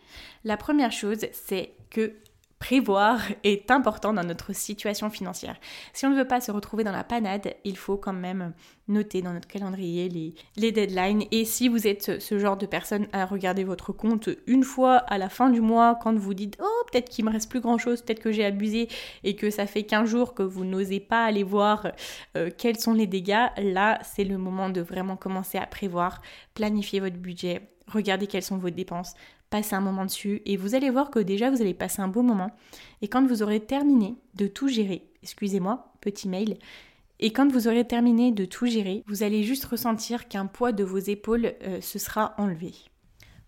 la 0.43 0.57
première 0.57 0.91
chose 0.91 1.25
c'est 1.31 1.73
que 1.89 2.13
prévoir 2.61 3.19
est 3.43 3.71
important 3.71 4.13
dans 4.13 4.23
notre 4.23 4.53
situation 4.53 5.09
financière. 5.09 5.55
Si 5.93 6.05
on 6.05 6.11
ne 6.11 6.15
veut 6.15 6.27
pas 6.27 6.39
se 6.41 6.51
retrouver 6.51 6.83
dans 6.83 6.91
la 6.91 7.03
panade, 7.03 7.55
il 7.65 7.75
faut 7.75 7.97
quand 7.97 8.13
même 8.13 8.53
noter 8.87 9.23
dans 9.23 9.33
notre 9.33 9.47
calendrier 9.47 10.09
les, 10.55 10.71
deadlines. 10.71 11.23
Et 11.31 11.43
si 11.43 11.67
vous 11.69 11.87
êtes 11.87 12.21
ce 12.21 12.37
genre 12.37 12.57
de 12.57 12.67
personne 12.67 13.07
à 13.13 13.25
regarder 13.25 13.63
votre 13.63 13.91
compte 13.93 14.29
une 14.45 14.63
fois 14.63 14.97
à 14.97 15.17
la 15.17 15.27
fin 15.27 15.49
du 15.49 15.59
mois, 15.59 15.97
quand 16.03 16.15
vous 16.15 16.35
dites 16.35 16.55
Oh, 16.61 16.85
peut-être 16.91 17.09
qu'il 17.09 17.25
me 17.25 17.31
reste 17.31 17.49
plus 17.49 17.61
grand 17.61 17.79
chose, 17.79 18.03
peut-être 18.03 18.21
que 18.21 18.31
j'ai 18.31 18.45
abusé 18.45 18.89
et 19.23 19.35
que 19.35 19.49
ça 19.49 19.65
fait 19.65 19.83
15 19.83 20.07
jours 20.07 20.35
que 20.35 20.43
vous 20.43 20.63
n'osez 20.63 20.99
pas 20.99 21.25
aller 21.25 21.43
voir 21.43 21.87
euh, 22.37 22.51
quels 22.55 22.79
sont 22.79 22.93
les 22.93 23.07
dégâts, 23.07 23.47
là 23.57 23.97
c'est 24.03 24.23
le 24.23 24.37
moment 24.37 24.69
de 24.69 24.81
vraiment 24.81 25.17
commencer 25.17 25.57
à 25.57 25.65
prévoir, 25.65 26.21
planifier 26.53 26.99
votre 26.99 27.17
budget, 27.17 27.71
regarder 27.87 28.27
quelles 28.27 28.43
sont 28.43 28.57
vos 28.57 28.69
dépenses, 28.69 29.15
passez 29.51 29.75
un 29.75 29.81
moment 29.81 30.05
dessus 30.05 30.41
et 30.47 30.57
vous 30.57 30.73
allez 30.73 30.89
voir 30.89 31.11
que 31.11 31.19
déjà 31.19 31.51
vous 31.51 31.61
allez 31.61 31.75
passer 31.75 32.01
un 32.01 32.07
beau 32.07 32.23
moment. 32.23 32.49
Et 33.03 33.07
quand 33.07 33.27
vous 33.27 33.43
aurez 33.43 33.59
terminé 33.59 34.15
de 34.33 34.47
tout 34.47 34.69
gérer, 34.69 35.05
excusez-moi, 35.21 35.93
petit 36.01 36.27
mail, 36.27 36.57
et 37.19 37.31
quand 37.31 37.51
vous 37.51 37.67
aurez 37.67 37.85
terminé 37.85 38.31
de 38.31 38.45
tout 38.45 38.65
gérer, 38.65 39.03
vous 39.05 39.21
allez 39.21 39.43
juste 39.43 39.65
ressentir 39.65 40.27
qu'un 40.27 40.47
poids 40.47 40.71
de 40.71 40.83
vos 40.83 40.97
épaules 40.97 41.53
euh, 41.61 41.79
se 41.79 41.99
sera 41.99 42.33
enlevé. 42.39 42.73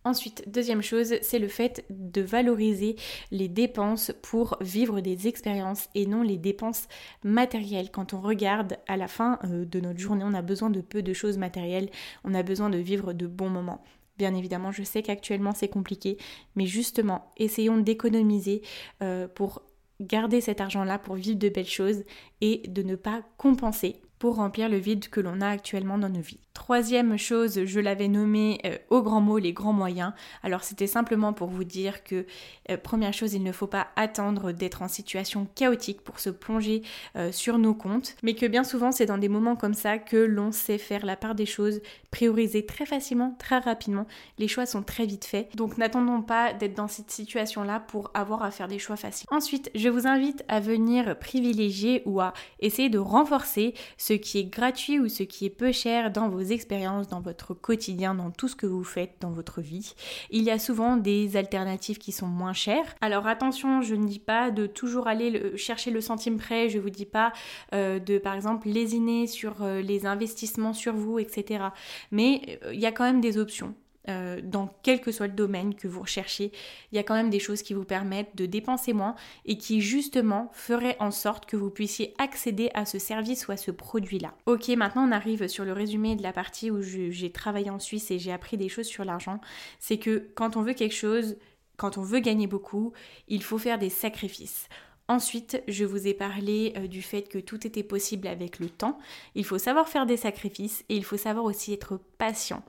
Ensuite, 0.06 0.44
deuxième 0.48 0.82
chose, 0.82 1.16
c'est 1.22 1.40
le 1.40 1.48
fait 1.48 1.86
de 1.90 2.22
valoriser 2.22 2.98
les 3.32 3.48
dépenses 3.48 4.12
pour 4.22 4.58
vivre 4.60 5.00
des 5.00 5.28
expériences 5.28 5.88
et 5.96 6.06
non 6.06 6.22
les 6.22 6.38
dépenses 6.38 6.88
matérielles. 7.24 7.90
Quand 7.90 8.14
on 8.14 8.20
regarde 8.20 8.78
à 8.88 8.98
la 8.98 9.08
fin 9.08 9.40
euh, 9.46 9.64
de 9.64 9.80
notre 9.80 10.00
journée, 10.00 10.26
on 10.28 10.34
a 10.34 10.42
besoin 10.42 10.70
de 10.70 10.82
peu 10.82 11.02
de 11.02 11.14
choses 11.14 11.38
matérielles, 11.38 11.90
on 12.26 12.34
a 12.34 12.44
besoin 12.44 12.70
de 12.70 12.78
vivre 12.78 13.14
de 13.14 13.26
bons 13.26 13.50
moments. 13.50 13.82
Bien 14.18 14.36
évidemment, 14.36 14.72
je 14.72 14.84
sais 14.84 15.02
qu'actuellement 15.02 15.54
c'est 15.54 15.70
compliqué, 15.70 16.18
mais 16.56 16.68
justement, 16.68 17.32
essayons 17.38 17.78
d'économiser 17.78 18.62
euh, 19.02 19.28
pour 19.28 19.64
garder 20.02 20.42
cet 20.42 20.62
argent-là, 20.62 21.00
pour 21.00 21.16
vivre 21.16 21.38
de 21.40 21.50
belles 21.50 21.66
choses 21.66 22.04
et 22.42 22.62
de 22.68 22.84
ne 22.84 22.96
pas 22.96 23.24
compenser 23.38 24.02
pour 24.24 24.38
remplir 24.38 24.70
le 24.70 24.78
vide 24.78 25.10
que 25.10 25.20
l'on 25.20 25.42
a 25.42 25.50
actuellement 25.50 25.98
dans 25.98 26.08
nos 26.08 26.22
vies. 26.22 26.40
Troisième 26.54 27.18
chose, 27.18 27.66
je 27.66 27.80
l'avais 27.82 28.08
nommé 28.08 28.60
euh, 28.64 28.78
au 28.90 29.02
grand 29.02 29.20
mot 29.20 29.38
les 29.38 29.52
grands 29.52 29.74
moyens. 29.74 30.14
Alors 30.44 30.64
c'était 30.64 30.88
simplement 30.88 31.34
pour 31.34 31.50
vous 31.50 31.66
dire 31.66 32.06
que 32.06 32.26
euh, 32.70 32.78
première 32.78 33.12
chose, 33.12 33.34
il 33.34 33.44
ne 33.44 33.52
faut 33.52 33.68
pas 33.68 33.88
attendre 33.98 34.54
d'être 34.54 34.82
en 34.82 34.88
situation 34.88 35.46
chaotique 35.56 36.02
pour 36.02 36.20
se 36.20 36.30
plonger 36.30 36.84
euh, 37.18 37.34
sur 37.34 37.58
nos 37.58 37.74
comptes, 37.74 38.16
mais 38.24 38.34
que 38.34 38.46
bien 38.46 38.64
souvent 38.64 38.94
c'est 38.94 39.08
dans 39.08 39.18
des 39.18 39.28
moments 39.28 39.58
comme 39.58 39.74
ça 39.74 39.98
que 39.98 40.16
l'on 40.16 40.54
sait 40.54 40.78
faire 40.78 41.06
la 41.06 41.18
part 41.18 41.36
des 41.36 41.46
choses, 41.46 41.82
prioriser 42.12 42.66
très 42.66 42.86
facilement, 42.86 43.36
très 43.40 43.58
rapidement. 43.58 44.06
Les 44.38 44.48
choix 44.48 44.66
sont 44.66 44.84
très 44.84 45.06
vite 45.06 45.26
faits. 45.26 45.54
Donc 45.58 45.78
n'attendons 45.78 46.22
pas 46.22 46.54
d'être 46.54 46.76
dans 46.76 46.88
cette 46.88 47.12
situation-là 47.12 47.82
pour 47.82 48.10
avoir 48.14 48.42
à 48.44 48.52
faire 48.52 48.70
des 48.70 48.80
choix 48.80 48.96
faciles. 48.96 49.28
Ensuite, 49.32 49.70
je 49.76 49.90
vous 49.90 50.08
invite 50.08 50.46
à 50.48 50.62
venir 50.62 51.20
privilégier 51.20 52.04
ou 52.06 52.22
à 52.22 52.34
essayer 52.62 52.90
de 52.90 53.00
renforcer 53.00 53.74
ce 53.98 54.13
ce 54.14 54.18
qui 54.18 54.38
est 54.38 54.44
gratuit 54.44 55.00
ou 55.00 55.10
ce 55.10 55.24
qui 55.24 55.46
est 55.46 55.50
peu 55.50 55.72
cher 55.72 56.12
dans 56.12 56.30
vos 56.30 56.42
expériences, 56.42 57.08
dans 57.08 57.22
votre 57.22 57.54
quotidien, 57.54 58.14
dans 58.14 58.30
tout 58.30 58.48
ce 58.48 58.56
que 58.56 58.68
vous 58.68 58.84
faites 58.84 59.16
dans 59.22 59.32
votre 59.32 59.62
vie. 59.62 59.94
Il 60.30 60.44
y 60.44 60.52
a 60.52 60.60
souvent 60.60 60.98
des 60.98 61.36
alternatives 61.36 61.98
qui 61.98 62.12
sont 62.12 62.28
moins 62.28 62.54
chères. 62.54 62.96
Alors 63.02 63.26
attention, 63.26 63.82
je 63.82 63.96
ne 63.96 64.06
dis 64.06 64.20
pas 64.20 64.52
de 64.52 64.68
toujours 64.68 65.08
aller 65.08 65.58
chercher 65.58 65.90
le 65.90 66.02
centime 66.02 66.38
près, 66.38 66.70
je 66.70 66.78
vous 66.78 66.92
dis 66.92 67.06
pas 67.06 67.34
euh, 67.74 67.98
de 68.00 68.20
par 68.20 68.36
exemple 68.36 68.68
lésiner 68.68 69.26
sur 69.26 69.64
euh, 69.64 69.82
les 69.82 70.06
investissements 70.06 70.74
sur 70.74 70.94
vous, 70.94 71.18
etc. 71.18 71.66
Mais 72.12 72.60
euh, 72.64 72.74
il 72.74 72.80
y 72.80 72.86
a 72.86 72.92
quand 72.92 73.04
même 73.04 73.22
des 73.22 73.38
options. 73.38 73.74
Euh, 74.10 74.42
dans 74.44 74.74
quel 74.84 75.00
que 75.00 75.14
soit 75.14 75.28
le 75.28 75.34
domaine 75.34 75.76
que 75.76 75.88
vous 75.88 76.02
recherchez, 76.02 76.52
il 76.92 76.96
y 76.96 77.00
a 77.00 77.04
quand 77.04 77.14
même 77.14 77.30
des 77.30 77.40
choses 77.40 77.62
qui 77.62 77.74
vous 77.74 77.86
permettent 77.86 78.36
de 78.36 78.46
dépenser 78.46 78.92
moins 78.92 79.16
et 79.46 79.58
qui 79.58 79.80
justement 79.80 80.52
feraient 80.54 80.98
en 81.00 81.12
sorte 81.12 81.46
que 81.46 81.56
vous 81.56 81.70
puissiez 81.70 82.14
accéder 82.18 82.70
à 82.74 82.86
ce 82.86 83.00
service 83.00 83.48
ou 83.48 83.54
à 83.54 83.58
ce 83.58 83.72
produit-là. 83.72 84.34
Ok, 84.46 84.68
maintenant 84.70 85.08
on 85.08 85.12
arrive 85.12 85.48
sur 85.48 85.64
le 85.64 85.72
résumé 85.72 86.18
de 86.18 86.24
la 86.24 86.34
partie 86.34 86.70
où 86.70 86.82
j'ai 86.82 87.32
travaillé 87.32 87.70
en 87.70 87.80
Suisse 87.80 88.12
et 88.12 88.20
j'ai 88.20 88.34
appris 88.34 88.58
des 88.58 88.68
choses 88.68 88.88
sur 88.88 89.06
l'argent. 89.06 89.40
C'est 89.80 90.00
que 90.00 90.28
quand 90.36 90.58
on 90.58 90.64
veut 90.64 90.74
quelque 90.74 90.96
chose, 90.96 91.38
quand 91.78 91.98
on 91.98 92.04
veut 92.04 92.20
gagner 92.20 92.48
beaucoup, 92.48 92.92
il 93.30 93.42
faut 93.42 93.58
faire 93.58 93.80
des 93.80 93.90
sacrifices. 93.90 94.68
Ensuite, 95.10 95.62
je 95.68 95.84
vous 95.84 96.08
ai 96.08 96.14
parlé 96.14 96.74
euh, 96.78 96.88
du 96.88 97.02
fait 97.02 97.24
que 97.24 97.38
tout 97.38 97.68
était 97.68 97.84
possible 97.84 98.28
avec 98.28 98.60
le 98.60 98.70
temps. 98.70 98.98
Il 99.36 99.44
faut 99.44 99.58
savoir 99.58 99.90
faire 99.90 100.06
des 100.06 100.16
sacrifices 100.16 100.86
et 100.88 100.96
il 100.96 101.04
faut 101.04 101.18
savoir 101.18 101.46
aussi 101.46 101.74
être 101.74 102.00
patient 102.18 102.64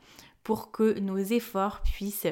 pour 0.45 0.71
que 0.71 0.99
nos 1.01 1.19
efforts 1.19 1.81
puissent 1.83 2.29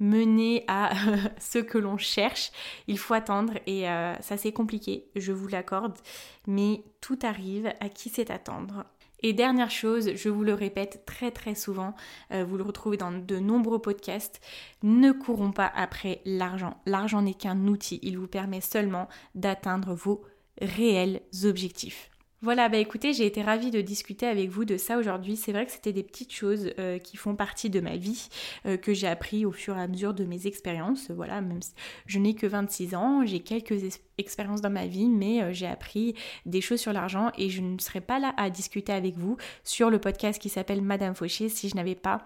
mener 0.00 0.64
à 0.68 0.92
ce 1.38 1.58
que 1.58 1.76
l'on 1.76 1.98
cherche. 1.98 2.50
Il 2.86 2.98
faut 2.98 3.14
attendre 3.14 3.54
et 3.66 3.88
euh, 3.88 4.14
ça 4.20 4.36
c'est 4.38 4.52
compliqué, 4.52 5.08
je 5.16 5.32
vous 5.32 5.48
l'accorde, 5.48 5.98
mais 6.46 6.82
tout 7.00 7.18
arrive 7.22 7.72
à 7.80 7.88
qui 7.88 8.08
sait 8.08 8.30
attendre. 8.30 8.84
Et 9.22 9.32
dernière 9.32 9.70
chose, 9.70 10.14
je 10.14 10.28
vous 10.28 10.44
le 10.44 10.54
répète 10.54 11.04
très 11.06 11.30
très 11.30 11.54
souvent, 11.54 11.94
euh, 12.32 12.44
vous 12.44 12.56
le 12.56 12.62
retrouvez 12.62 12.96
dans 12.96 13.12
de 13.12 13.38
nombreux 13.38 13.80
podcasts, 13.80 14.40
ne 14.82 15.10
courons 15.10 15.52
pas 15.52 15.70
après 15.74 16.20
l'argent. 16.24 16.80
L'argent 16.86 17.22
n'est 17.22 17.34
qu'un 17.34 17.66
outil, 17.66 17.98
il 18.02 18.18
vous 18.18 18.28
permet 18.28 18.60
seulement 18.60 19.08
d'atteindre 19.34 19.94
vos 19.94 20.22
réels 20.60 21.22
objectifs. 21.44 22.10
Voilà, 22.42 22.68
bah 22.68 22.76
écoutez, 22.76 23.14
j'ai 23.14 23.24
été 23.24 23.40
ravie 23.40 23.70
de 23.70 23.80
discuter 23.80 24.26
avec 24.26 24.50
vous 24.50 24.66
de 24.66 24.76
ça 24.76 24.98
aujourd'hui. 24.98 25.36
C'est 25.36 25.52
vrai 25.52 25.64
que 25.64 25.72
c'était 25.72 25.94
des 25.94 26.02
petites 26.02 26.32
choses 26.32 26.70
euh, 26.78 26.98
qui 26.98 27.16
font 27.16 27.34
partie 27.34 27.70
de 27.70 27.80
ma 27.80 27.96
vie, 27.96 28.28
euh, 28.66 28.76
que 28.76 28.92
j'ai 28.92 29.06
appris 29.06 29.46
au 29.46 29.52
fur 29.52 29.74
et 29.78 29.80
à 29.80 29.88
mesure 29.88 30.12
de 30.12 30.24
mes 30.24 30.46
expériences. 30.46 31.10
Voilà, 31.10 31.40
même 31.40 31.62
si 31.62 31.72
je 32.04 32.18
n'ai 32.18 32.34
que 32.34 32.46
26 32.46 32.94
ans, 32.94 33.24
j'ai 33.24 33.40
quelques 33.40 33.98
expériences 34.18 34.60
dans 34.60 34.70
ma 34.70 34.86
vie, 34.86 35.08
mais 35.08 35.42
euh, 35.42 35.52
j'ai 35.54 35.66
appris 35.66 36.14
des 36.44 36.60
choses 36.60 36.80
sur 36.80 36.92
l'argent 36.92 37.32
et 37.38 37.48
je 37.48 37.62
ne 37.62 37.78
serais 37.78 38.02
pas 38.02 38.18
là 38.18 38.34
à 38.36 38.50
discuter 38.50 38.92
avec 38.92 39.16
vous 39.16 39.38
sur 39.64 39.88
le 39.88 39.98
podcast 39.98 40.40
qui 40.40 40.50
s'appelle 40.50 40.82
Madame 40.82 41.14
Fauché 41.14 41.48
si 41.48 41.70
je 41.70 41.74
n'avais 41.74 41.94
pas 41.94 42.22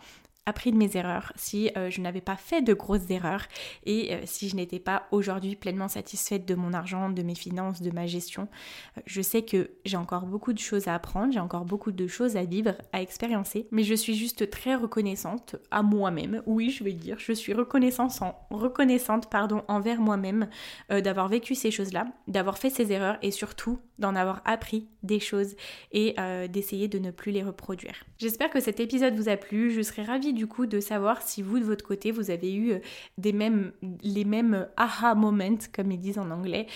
appris 0.47 0.73
de 0.73 0.77
mes 0.77 0.97
erreurs, 0.97 1.33
si 1.37 1.71
euh, 1.77 1.91
je 1.91 2.01
n'avais 2.01 2.21
pas 2.21 2.37
fait 2.37 2.63
de 2.63 2.73
grosses 2.73 3.11
erreurs 3.11 3.47
et 3.85 4.15
euh, 4.15 4.21
si 4.25 4.49
je 4.49 4.57
n'étais 4.57 4.79
pas 4.79 5.07
aujourd'hui 5.11 5.55
pleinement 5.55 5.89
satisfaite 5.89 6.47
de 6.47 6.55
mon 6.55 6.73
argent, 6.73 7.11
de 7.11 7.23
mes 7.23 7.35
finances, 7.35 7.83
de 7.83 7.91
ma 7.91 8.07
gestion. 8.07 8.49
Euh, 8.97 9.03
je 9.07 9.23
sais 9.23 9.43
que 9.43 9.71
j'ai 9.85 9.97
encore 9.97 10.27
beaucoup 10.27 10.53
de 10.53 10.59
choses 10.59 10.89
à 10.89 10.95
apprendre, 10.95 11.33
j'ai 11.33 11.41
encore 11.41 11.65
beaucoup 11.65 11.93
de 11.93 12.07
choses 12.07 12.37
à 12.37 12.45
vivre, 12.45 12.75
à 12.93 13.03
expériencer, 13.03 13.69
mais 13.71 13.85
je 13.85 13.95
suis 13.95 14.15
juste 14.15 14.51
très 14.51 14.75
reconnaissante 14.75 15.57
à 15.71 15.83
moi-même. 15.83 16.43
Oui, 16.47 16.71
je 16.71 16.85
vais 16.85 16.93
dire, 16.93 17.19
je 17.19 17.33
suis 17.33 17.53
reconnaissante, 17.53 18.19
reconnaissante 18.51 19.29
pardon, 19.31 19.63
envers 19.69 20.01
moi-même 20.01 20.49
d'avoir 20.89 21.29
vécu 21.29 21.55
ces 21.55 21.71
choses-là, 21.71 22.07
d'avoir 22.29 22.59
fait 22.59 22.71
ces 22.71 22.93
erreurs 22.93 23.19
et 23.23 23.31
surtout 23.31 23.79
d'en 23.99 24.17
avoir 24.17 24.43
appris 24.45 24.89
des 25.03 25.21
choses 25.21 25.55
et 25.93 26.15
d'essayer 26.49 26.89
de 26.89 26.99
ne 26.99 27.11
plus 27.11 27.33
les 27.33 27.43
reproduire. 27.43 28.05
J'espère 28.19 28.51
que 28.51 28.61
cet 28.61 28.81
épisode 28.81 29.15
vous 29.15 29.29
a 29.29 29.37
plu, 29.37 29.71
je 29.71 29.83
serais 29.83 30.03
ravie 30.03 30.30
du 30.33 30.47
coup 30.47 30.67
de 30.67 30.81
savoir 30.81 31.23
si 31.23 31.43
vous 31.43 31.59
de 31.59 31.65
votre 31.65 31.85
côté 31.85 32.11
vous 32.11 32.31
avez 32.31 32.55
eu 32.55 32.75
des 33.19 33.33
mêmes, 33.33 33.73
les 34.03 34.25
mêmes 34.25 34.69
aha 34.77 35.15
moments 35.15 35.59
comme 35.73 35.91
ils 35.93 36.01
disent 36.01 36.19
en 36.19 36.31
anglais, 36.31 36.67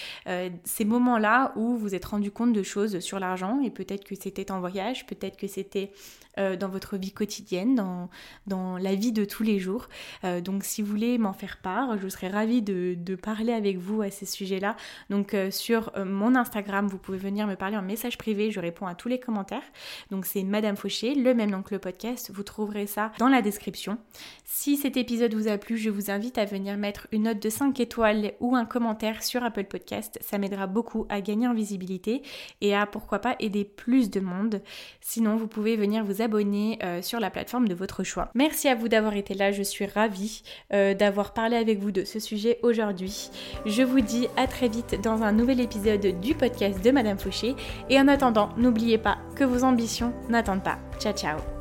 ces 0.64 0.84
moments-là 0.84 1.52
où 1.56 1.76
vous 1.76 1.94
êtes 1.94 2.04
rendu 2.04 2.30
compte 2.30 2.52
de 2.52 2.62
choses 2.62 2.98
sur 3.00 3.18
l'argent 3.18 3.60
et 3.62 3.70
peut-être 3.70 4.04
que 4.04 4.14
c'était 4.14 4.50
en 4.50 4.60
voyage, 4.60 5.06
peut-être 5.06 5.36
que 5.36 5.46
c'était 5.46 5.92
euh, 6.38 6.56
dans 6.56 6.68
votre 6.68 6.96
vie 6.96 7.12
quotidienne, 7.12 7.76
dans, 7.76 8.10
dans 8.48 8.76
la 8.76 8.96
vie 8.96 9.12
de 9.12 9.24
tous 9.24 9.44
les 9.44 9.60
jours. 9.60 9.88
Euh, 10.24 10.40
donc 10.40 10.64
si 10.64 10.82
vous 10.82 10.90
voulez 10.90 11.16
m'en 11.16 11.32
faire 11.32 11.58
part, 11.58 11.96
je 11.96 12.08
serais 12.08 12.26
ravie 12.26 12.60
de, 12.60 12.96
de 12.98 13.14
parler 13.14 13.52
avec 13.52 13.78
vous 13.78 14.02
à 14.02 14.10
ces 14.10 14.26
sujets-là. 14.26 14.74
Donc 15.10 15.34
euh, 15.34 15.52
sur 15.52 15.92
mon 16.04 16.34
Instagram, 16.34 16.88
vous 16.88 16.98
pouvez 16.98 17.18
venir 17.18 17.46
me 17.46 17.54
parler 17.54 17.76
en 17.76 17.82
message 17.82 18.18
privé, 18.18 18.50
je 18.50 18.58
réponds 18.58 18.86
à 18.86 18.96
tous 18.96 19.08
les 19.08 19.20
commentaires. 19.20 19.62
Donc 20.10 20.26
c'est 20.26 20.42
Madame 20.42 20.76
Fauché, 20.76 21.14
le 21.14 21.34
même 21.34 21.50
nom 21.50 21.62
que 21.62 21.72
le 21.72 21.78
podcast, 21.78 22.32
vous 22.34 22.42
trouverez 22.42 22.88
ça 22.88 23.12
dans 23.18 23.28
la 23.28 23.40
description. 23.44 23.98
Si 24.44 24.76
cet 24.76 24.96
épisode 24.96 25.35
vous 25.35 25.48
a 25.48 25.59
plu, 25.59 25.76
je 25.76 25.90
vous 25.90 26.11
invite 26.11 26.38
à 26.38 26.44
venir 26.44 26.76
mettre 26.76 27.07
une 27.12 27.24
note 27.24 27.40
de 27.40 27.48
5 27.48 27.78
étoiles 27.80 28.33
ou 28.40 28.57
un 28.57 28.64
commentaire 28.64 29.22
sur 29.22 29.42
Apple 29.42 29.64
Podcast. 29.64 30.18
Ça 30.20 30.38
m'aidera 30.38 30.66
beaucoup 30.66 31.07
à 31.09 31.20
gagner 31.20 31.46
en 31.46 31.54
visibilité 31.54 32.22
et 32.61 32.74
à 32.74 32.87
pourquoi 32.87 33.20
pas 33.20 33.37
aider 33.40 33.64
plus 33.64 34.11
de 34.11 34.20
monde. 34.20 34.62
Sinon, 35.00 35.37
vous 35.37 35.46
pouvez 35.46 35.76
venir 35.76 36.04
vous 36.04 36.22
abonner 36.22 36.78
euh, 36.83 37.02
sur 37.02 37.20
la 37.20 37.30
plateforme 37.30 37.68
de 37.68 37.74
votre 37.74 38.04
choix. 38.04 38.30
Merci 38.35 38.68
à 38.68 38.74
vous 38.74 38.88
d'avoir 38.88 39.14
été 39.14 39.35
là, 39.35 39.52
je 39.52 39.62
suis 39.62 39.87
ravie 39.87 40.42
euh, 40.72 40.94
d'avoir 40.94 41.33
parlé 41.33 41.57
avec 41.57 41.78
vous 41.78 41.90
de 41.90 42.04
ce 42.04 42.18
sujet 42.18 42.59
aujourd'hui. 42.62 43.30
Je 43.66 43.83
vous 43.83 44.00
dis 44.00 44.28
à 44.37 44.46
très 44.46 44.68
vite 44.68 45.00
dans 45.02 45.22
un 45.22 45.33
nouvel 45.33 45.61
épisode 45.61 46.20
du 46.20 46.35
podcast 46.35 46.83
de 46.85 46.90
Madame 46.90 47.18
Fauché 47.18 47.54
et 47.88 48.00
en 48.00 48.09
attendant, 48.09 48.50
n'oubliez 48.57 48.98
pas 48.98 49.18
que 49.37 49.44
vos 49.44 49.64
ambitions 49.64 50.12
n'attendent 50.28 50.64
pas. 50.64 50.78
Ciao 50.98 51.12
ciao 51.12 51.53